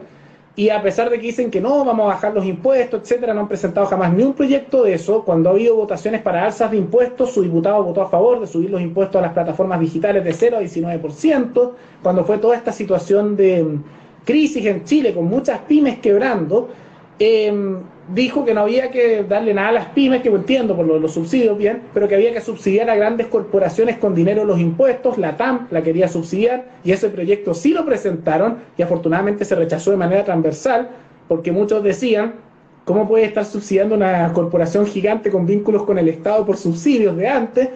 [0.58, 3.42] y a pesar de que dicen que no, vamos a bajar los impuestos, etcétera, no
[3.42, 5.24] han presentado jamás ni un proyecto de eso.
[5.24, 8.72] Cuando ha habido votaciones para alzas de impuestos, su diputado votó a favor de subir
[8.72, 11.72] los impuestos a las plataformas digitales de 0 a 19%.
[12.02, 13.84] Cuando fue toda esta situación de mm,
[14.26, 16.70] crisis en Chile, con muchas pymes quebrando,
[17.20, 17.52] eh,
[18.14, 21.58] dijo que no había que darle nada a las pymes, que entiendo por los, subsidios
[21.58, 25.68] bien, pero que había que subsidiar a grandes corporaciones con dinero los impuestos, la TAM
[25.72, 30.24] la quería subsidiar y ese proyecto sí lo presentaron y afortunadamente se rechazó de manera
[30.24, 30.90] transversal
[31.28, 32.36] porque muchos decían,
[32.86, 37.28] ¿cómo puede estar subsidiando una corporación gigante con vínculos con el Estado por subsidios de
[37.28, 37.70] antes?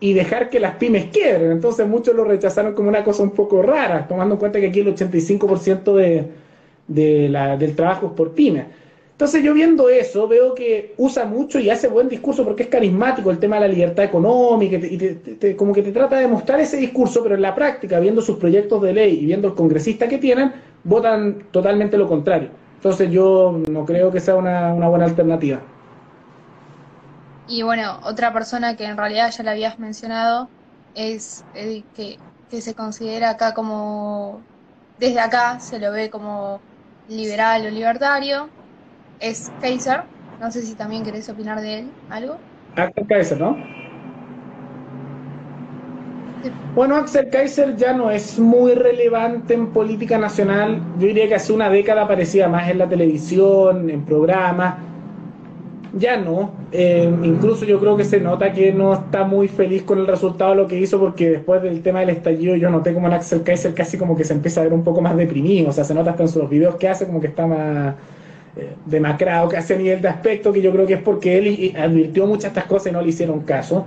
[0.00, 1.52] y dejar que las pymes quiebren.
[1.52, 4.80] Entonces muchos lo rechazaron como una cosa un poco rara, tomando en cuenta que aquí
[4.80, 6.28] el 85% de,
[6.88, 8.66] de la, del trabajo por pymes.
[9.22, 13.30] Entonces yo viendo eso, veo que usa mucho y hace buen discurso porque es carismático
[13.30, 17.22] el tema de la libertad económica y como que te trata de mostrar ese discurso,
[17.22, 20.52] pero en la práctica, viendo sus proyectos de ley y viendo el congresista que tienen,
[20.82, 22.48] votan totalmente lo contrario.
[22.74, 25.60] Entonces yo no creo que sea una, buena alternativa.
[27.46, 30.48] Y bueno, otra persona que en realidad ya la habías mencionado
[30.96, 31.44] es
[31.94, 32.18] que
[32.60, 34.40] se considera acá como,
[34.98, 36.60] desde acá se lo ve como
[37.08, 38.48] liberal o libertario,
[39.20, 40.02] es Kaiser.
[40.40, 42.36] No sé si también querés opinar de él algo.
[42.76, 43.56] Axel Kaiser, ¿no?
[46.74, 50.82] Bueno, Axel Kaiser ya no es muy relevante en política nacional.
[50.98, 54.74] Yo diría que hace una década aparecía más en la televisión, en programas.
[55.94, 56.52] Ya no.
[56.72, 60.52] Eh, incluso yo creo que se nota que no está muy feliz con el resultado
[60.52, 63.42] de lo que hizo porque después del tema del estallido yo noté como en Axel
[63.42, 65.68] Kaiser casi como que se empieza a ver un poco más deprimido.
[65.68, 67.94] O sea, se nota hasta en sus videos que hace como que está más
[68.56, 72.26] eh, demacrado casi a nivel de aspecto, que yo creo que es porque él advirtió
[72.26, 73.84] muchas de estas cosas y no le hicieron caso.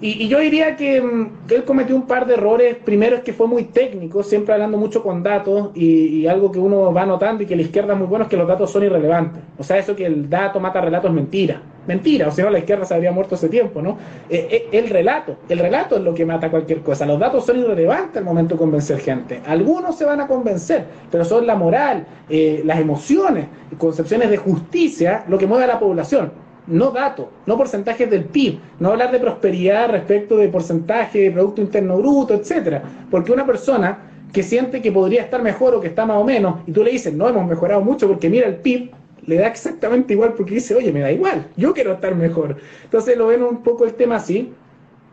[0.00, 2.76] Y, yo diría que, mm, que, él cometió un par de errores.
[2.84, 6.92] Primero es que fue muy técnico, siempre hablando mucho con datos, y, algo que uno
[6.92, 9.42] va notando y que la izquierda es muy bueno es que los datos son irrelevantes.
[9.58, 11.60] O sea, eso que el dato mata relatos es mentira.
[11.86, 13.96] Mentira, o si no la izquierda se habría muerto hace tiempo, ¿no?
[14.28, 17.06] Eh, eh, el relato, el relato es lo que mata cualquier cosa.
[17.06, 19.40] Los datos son irrelevantes al momento de convencer gente.
[19.46, 23.46] Algunos se van a convencer, pero son la moral, eh, las emociones,
[23.78, 28.58] concepciones de justicia lo que mueve a la población no datos, no porcentajes del PIB,
[28.80, 32.82] no hablar de prosperidad respecto de porcentaje de Producto Interno Bruto, etcétera.
[33.10, 33.98] Porque una persona
[34.32, 36.90] que siente que podría estar mejor o que está más o menos, y tú le
[36.90, 38.90] dices, no hemos mejorado mucho porque mira el PIB,
[39.26, 42.56] le da exactamente igual porque dice, oye, me da igual, yo quiero estar mejor.
[42.84, 44.52] Entonces lo ven un poco el tema así.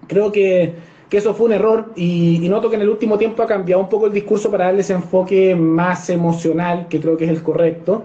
[0.08, 0.74] Creo que,
[1.10, 3.82] que eso fue un error y, y, noto que en el último tiempo ha cambiado
[3.82, 7.44] un poco el discurso para darle ese enfoque más emocional, que creo que es el
[7.44, 8.04] correcto.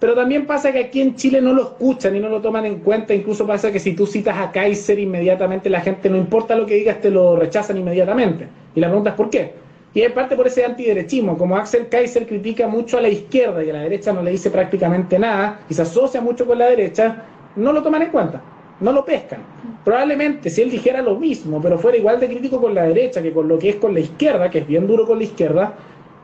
[0.00, 2.78] Pero también pasa que aquí en Chile no lo escuchan y no lo toman en
[2.78, 3.14] cuenta.
[3.14, 6.74] Incluso pasa que si tú citas a Kaiser inmediatamente, la gente, no importa lo que
[6.74, 8.48] digas, te lo rechazan inmediatamente.
[8.74, 9.52] Y la pregunta es ¿por qué?
[9.92, 11.36] Y es parte por ese antiderechismo.
[11.36, 14.50] Como Axel Kaiser critica mucho a la izquierda y a la derecha no le dice
[14.50, 17.24] prácticamente nada y se asocia mucho con la derecha,
[17.56, 18.40] no lo toman en cuenta,
[18.80, 19.40] no lo pescan.
[19.84, 23.32] Probablemente si él dijera lo mismo, pero fuera igual de crítico con la derecha que
[23.32, 25.74] con lo que es con la izquierda, que es bien duro con la izquierda,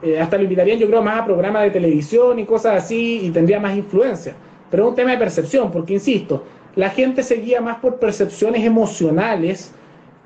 [0.06, 3.30] eh, hasta lo invitarían yo creo más a programas de televisión y cosas así y
[3.30, 4.34] tendría más influencia.
[4.70, 6.44] Pero es un tema de percepción, porque insisto,
[6.74, 9.72] la gente se guía más por percepciones emocionales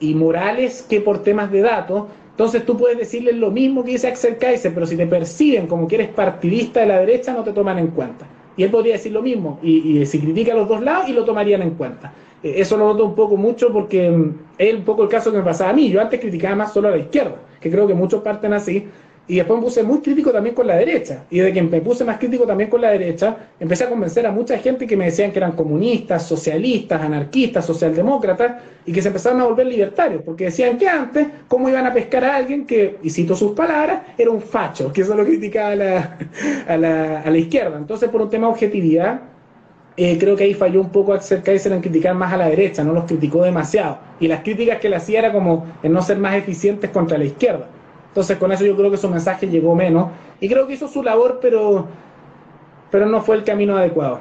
[0.00, 2.04] y morales que por temas de datos.
[2.30, 5.86] Entonces tú puedes decirles lo mismo que dice Axel Kaiser, pero si te perciben como
[5.86, 8.26] que eres partidista de la derecha, no te toman en cuenta.
[8.56, 11.12] Y él podría decir lo mismo, y, y si critica a los dos lados, y
[11.12, 12.12] lo tomarían en cuenta.
[12.42, 15.38] Eh, eso lo noto un poco mucho porque mm, es un poco el caso que
[15.38, 15.90] me pasaba a mí.
[15.90, 18.88] Yo antes criticaba más solo a la izquierda, que creo que muchos parten así,
[19.30, 21.22] y después me puse muy crítico también con la derecha.
[21.30, 24.32] Y de que me puse más crítico también con la derecha, empecé a convencer a
[24.32, 29.40] mucha gente que me decían que eran comunistas, socialistas, anarquistas, socialdemócratas, y que se empezaron
[29.40, 33.10] a volver libertarios, porque decían que antes, ¿cómo iban a pescar a alguien que, y
[33.10, 36.18] cito sus palabras, era un facho, que eso lo criticaba a la,
[36.66, 37.78] a la, a la izquierda.
[37.78, 39.20] Entonces, por un tema de objetividad,
[39.96, 42.82] eh, creo que ahí falló un poco Axel Kaiser en criticar más a la derecha,
[42.82, 43.98] no los criticó demasiado.
[44.18, 47.26] Y las críticas que le hacía era como en no ser más eficientes contra la
[47.26, 47.68] izquierda.
[48.10, 50.10] Entonces con eso yo creo que su mensaje llegó menos.
[50.40, 51.86] Y creo que hizo su labor, pero,
[52.90, 54.20] pero no fue el camino adecuado.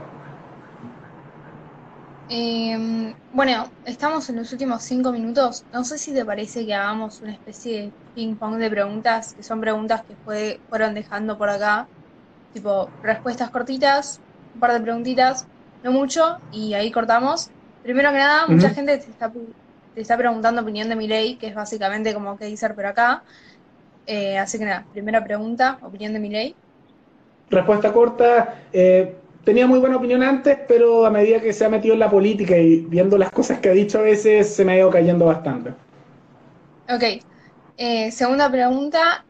[2.32, 5.66] Em, bueno, estamos en los últimos cinco minutos.
[5.74, 9.60] No sé si te parece que hagamos una especie de ping-pong de preguntas, que son
[9.60, 11.88] preguntas que fue, fueron dejando por acá.
[12.54, 14.22] Tipo, respuestas cortitas,
[14.54, 15.48] un par de preguntitas,
[15.82, 17.50] no mucho, y ahí cortamos.
[17.82, 19.32] Primero que nada, mucha gente te está,
[19.94, 23.24] te está preguntando opinión de mi ley, que es básicamente como que dice pero acá.
[24.12, 26.56] Eh, así que nada, primera pregunta, opinión de mi ley.
[27.52, 31.94] Respuesta corta, eh, tenía muy buena opinión antes, pero a medida que se ha metido
[31.94, 34.78] en la política y viendo las cosas que ha dicho a veces, se me ha
[34.78, 35.74] ido cayendo bastante.
[36.90, 37.04] Ok.
[37.78, 39.26] Eh, segunda pregunta,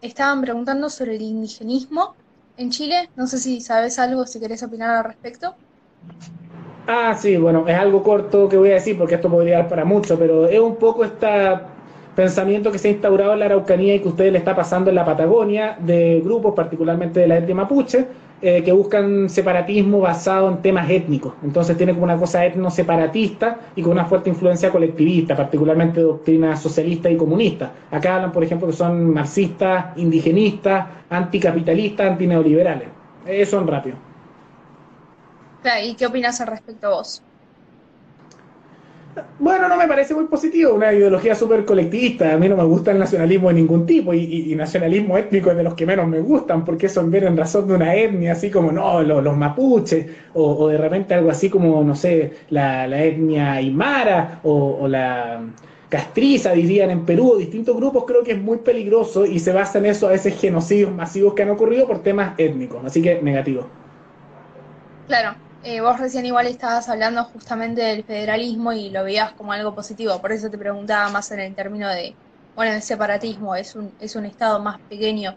[0.00, 2.16] estaban preguntando sobre el indigenismo
[2.56, 3.10] en Chile.
[3.14, 5.54] No sé si sabes algo, si querés opinar al respecto.
[6.86, 9.84] Ah, sí, bueno, es algo corto que voy a decir porque esto podría dar para
[9.84, 11.68] mucho, pero es un poco esta
[12.14, 14.96] pensamiento que se ha instaurado en la Araucanía y que ustedes le está pasando en
[14.96, 18.06] la Patagonia, de grupos, particularmente de la etnia mapuche,
[18.44, 21.34] eh, que buscan separatismo basado en temas étnicos.
[21.44, 27.08] Entonces tiene como una cosa etno-separatista y con una fuerte influencia colectivista, particularmente doctrina socialista
[27.08, 27.70] y comunista.
[27.90, 32.88] Acá hablan, por ejemplo, que son marxistas, indigenistas, anticapitalistas, antineoliberales.
[33.26, 33.96] Eso en rápido.
[35.84, 37.22] ¿Y qué opinas al respecto vos?
[39.38, 42.32] Bueno, no me parece muy positivo, una ideología súper colectivista.
[42.32, 45.62] A mí no me gusta el nacionalismo de ningún tipo y, nacionalismo étnico es de
[45.62, 48.72] los que menos me gustan porque son ver en razón de una etnia, así como
[48.72, 54.86] no, los, mapuches o, de repente algo así como, no sé, la, etnia aymara o,
[54.88, 55.42] la
[55.90, 59.78] castriza, dirían en Perú, o distintos grupos, creo que es muy peligroso y se basa
[59.78, 62.82] en eso a esos genocidios masivos que han ocurrido por temas étnicos.
[62.86, 63.66] Así que negativo.
[65.06, 65.34] Claro,
[65.64, 70.20] eh, vos recién igual estabas hablando justamente del federalismo y lo veías como algo positivo,
[70.20, 72.14] por eso te preguntaba más en el término de,
[72.54, 75.34] bueno, el separatismo, es un, es un estado más pequeño.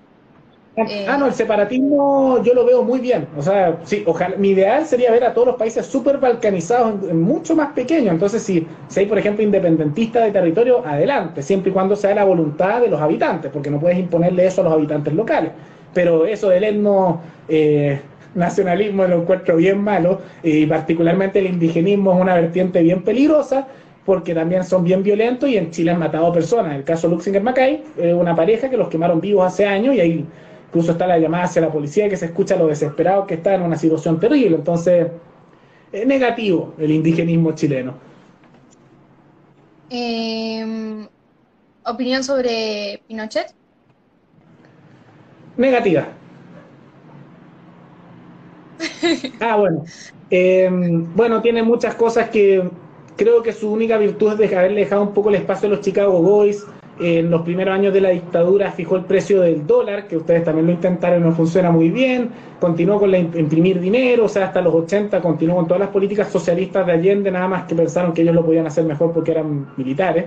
[0.78, 3.28] Ah, eh, ah, no, el separatismo yo lo veo muy bien.
[3.38, 7.56] O sea, sí, ojalá, mi ideal sería ver a todos los países súper balcanizados, mucho
[7.56, 8.12] más pequeños.
[8.14, 12.26] Entonces, si, si hay, por ejemplo, independentistas de territorio, adelante, siempre y cuando sea la
[12.26, 15.52] voluntad de los habitantes, porque no puedes imponerle eso a los habitantes locales.
[15.94, 18.02] Pero eso del etno, eh,
[18.36, 23.68] nacionalismo lo encuentro bien malo y particularmente el indigenismo es una vertiente bien peligrosa
[24.06, 26.76] porque también son bien violentos y en Chile han matado personas.
[26.76, 27.84] El caso Luxinger Macay,
[28.16, 30.26] una pareja que los quemaron vivos hace años y ahí
[30.68, 33.64] incluso está la llamada hacia la policía que se escucha lo desesperado que está en
[33.64, 34.58] una situación terrible.
[34.58, 35.08] Entonces,
[35.92, 37.96] es negativo el indigenismo chileno.
[39.90, 41.08] Em,
[41.86, 43.54] ¿Opinión sobre Pinochet?
[45.58, 46.08] Negativa.
[49.40, 49.84] Ah, bueno.
[50.30, 50.70] Eh,
[51.16, 52.70] bueno, tiene muchas cosas que
[53.16, 56.22] creo que su única virtud es haberle dejado un poco el espacio a los Chicago
[56.22, 56.66] Boys.
[56.98, 60.68] En los primeros años de la dictadura fijó el precio del dólar, que ustedes también
[60.68, 62.30] lo intentaron no funciona muy bien.
[62.60, 66.86] Continuó con imprimir dinero, o sea, hasta los 80 continuó con todas las políticas socialistas
[66.86, 70.26] de Allende, nada más que pensaron que ellos lo podían hacer mejor porque eran militares.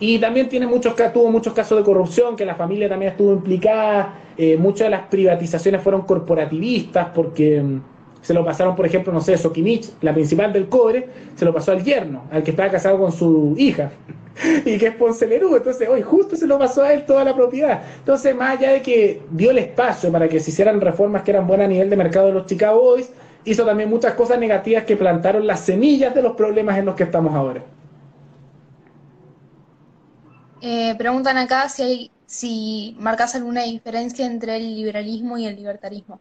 [0.00, 4.14] Y también tiene muchos, tuvo muchos casos de corrupción, que la familia también estuvo implicada.
[4.36, 7.80] Eh, muchas de las privatizaciones fueron corporativistas porque mm,
[8.24, 11.72] se lo pasaron, por ejemplo, no sé, Sokimich, la principal del cobre, se lo pasó
[11.72, 13.92] al yerno, al que estaba casado con su hija,
[14.64, 15.54] y que es Ponce Lerú.
[15.54, 17.82] Entonces, hoy justo se lo pasó a él toda la propiedad.
[17.98, 21.46] Entonces, más allá de que dio el espacio para que se hicieran reformas que eran
[21.46, 23.12] buenas a nivel de mercado de los Chicago Boys,
[23.44, 27.04] hizo también muchas cosas negativas que plantaron las semillas de los problemas en los que
[27.04, 27.62] estamos ahora.
[30.66, 36.20] Eh, preguntan acá si, hay, si marcas alguna diferencia entre el liberalismo y el libertarismo.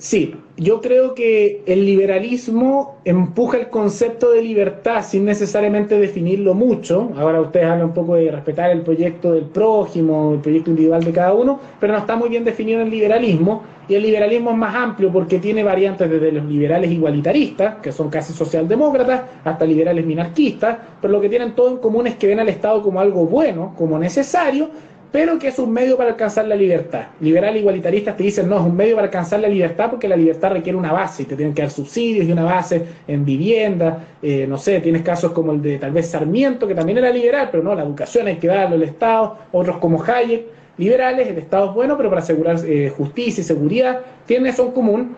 [0.00, 7.10] Sí, yo creo que el liberalismo empuja el concepto de libertad sin necesariamente definirlo mucho.
[7.16, 11.10] Ahora ustedes hablan un poco de respetar el proyecto del prójimo, el proyecto individual de
[11.10, 13.64] cada uno, pero no está muy bien definido el liberalismo.
[13.88, 18.08] Y el liberalismo es más amplio porque tiene variantes desde los liberales igualitaristas, que son
[18.08, 22.38] casi socialdemócratas, hasta liberales minarquistas, pero lo que tienen todo en común es que ven
[22.38, 24.70] al Estado como algo bueno, como necesario,
[25.10, 27.06] pero que es un medio para alcanzar la libertad.
[27.20, 30.52] Liberal igualitaristas te dicen, no, es un medio para alcanzar la libertad porque la libertad
[30.52, 34.46] requiere una base, y te tienen que dar subsidios y una base en vivienda, eh,
[34.46, 37.62] no sé, tienes casos como el de tal vez Sarmiento, que también era liberal, pero
[37.62, 40.46] no, la educación hay que darlo al Estado, otros como Hayek,
[40.76, 44.72] liberales, el Estado es bueno, pero para asegurar eh, justicia y seguridad, tienen eso en
[44.72, 45.16] común,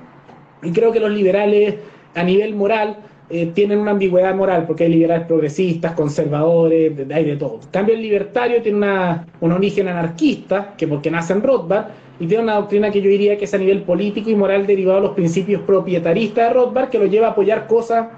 [0.62, 1.76] y creo que los liberales
[2.14, 2.97] a nivel moral
[3.31, 7.61] eh, tienen una ambigüedad moral, porque hay liberales progresistas, conservadores, hay de todo.
[7.62, 11.87] En cambio, el libertario tiene una, un origen anarquista, que porque nace en Rothbard,
[12.18, 15.01] y tiene una doctrina que yo diría que es a nivel político y moral derivado
[15.01, 18.09] de los principios propietaristas de Rothbard, que lo lleva a apoyar cosas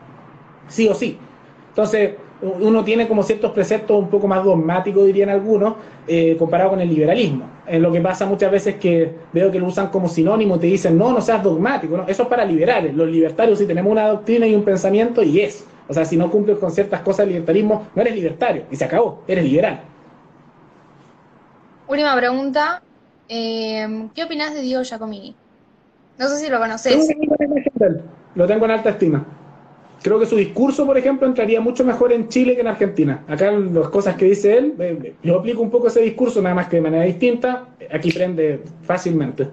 [0.68, 1.18] sí o sí.
[1.68, 5.74] Entonces, uno tiene como ciertos preceptos un poco más dogmáticos, dirían algunos,
[6.08, 7.48] eh, comparado con el liberalismo.
[7.66, 10.98] En lo que pasa muchas veces que veo que lo usan como sinónimo, te dicen,
[10.98, 12.94] no, no seas dogmático, no, eso es para liberales.
[12.94, 15.64] Los libertarios sí tenemos una doctrina y un pensamiento y es.
[15.88, 18.84] O sea, si no cumples con ciertas cosas del libertarismo, no eres libertario y se
[18.84, 19.80] acabó, eres liberal.
[21.86, 22.82] Última pregunta,
[23.28, 25.36] eh, ¿qué opinas de Diego Giacomini?
[26.18, 27.08] No sé si lo conoces.
[28.34, 29.24] Lo tengo en alta estima.
[30.02, 33.24] Creo que su discurso, por ejemplo, entraría mucho mejor en Chile que en Argentina.
[33.28, 36.56] Acá las cosas que dice él, eh, eh, yo aplico un poco ese discurso, nada
[36.56, 37.68] más que de manera distinta.
[37.92, 39.44] Aquí prende fácilmente.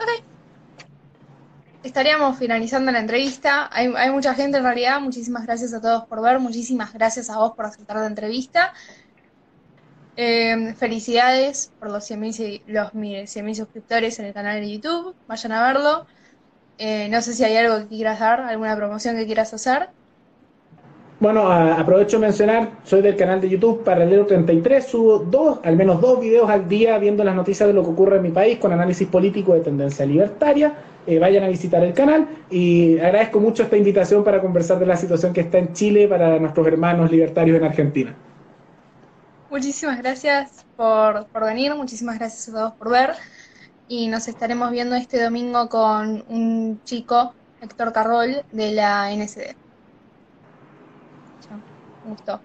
[0.00, 0.24] Ok.
[1.84, 3.70] Estaríamos finalizando la entrevista.
[3.72, 5.00] Hay, mucha gente en realidad.
[5.00, 6.40] Muchísimas gracias a todos por ver.
[6.40, 8.72] Muchísimas gracias a vos por aceptar la entrevista.
[10.16, 15.14] Eh, felicidades por los 100.000 los suscriptores en el canal de YouTube.
[15.28, 16.06] Vayan a verlo.
[16.84, 19.90] Eh, no sé si hay algo que quieras dar, alguna promoción que quieras hacer.
[21.20, 26.00] Bueno, aprovecho de mencionar, soy del canal de YouTube Paralelo 33, subo dos, al menos
[26.00, 28.72] dos videos al día viendo las noticias de lo que ocurre en mi país con
[28.72, 30.74] análisis político de tendencia libertaria.
[31.06, 34.96] Eh, vayan a visitar el canal y agradezco mucho esta invitación para conversar de la
[34.96, 38.16] situación que está en Chile para nuestros hermanos libertarios en Argentina.
[39.52, 43.10] Muchísimas gracias por, por venir, muchísimas gracias a todos por ver
[43.92, 49.54] y nos estaremos viendo este domingo con un chico, Héctor Carroll, de la NSD.
[52.04, 52.40] Un gusto.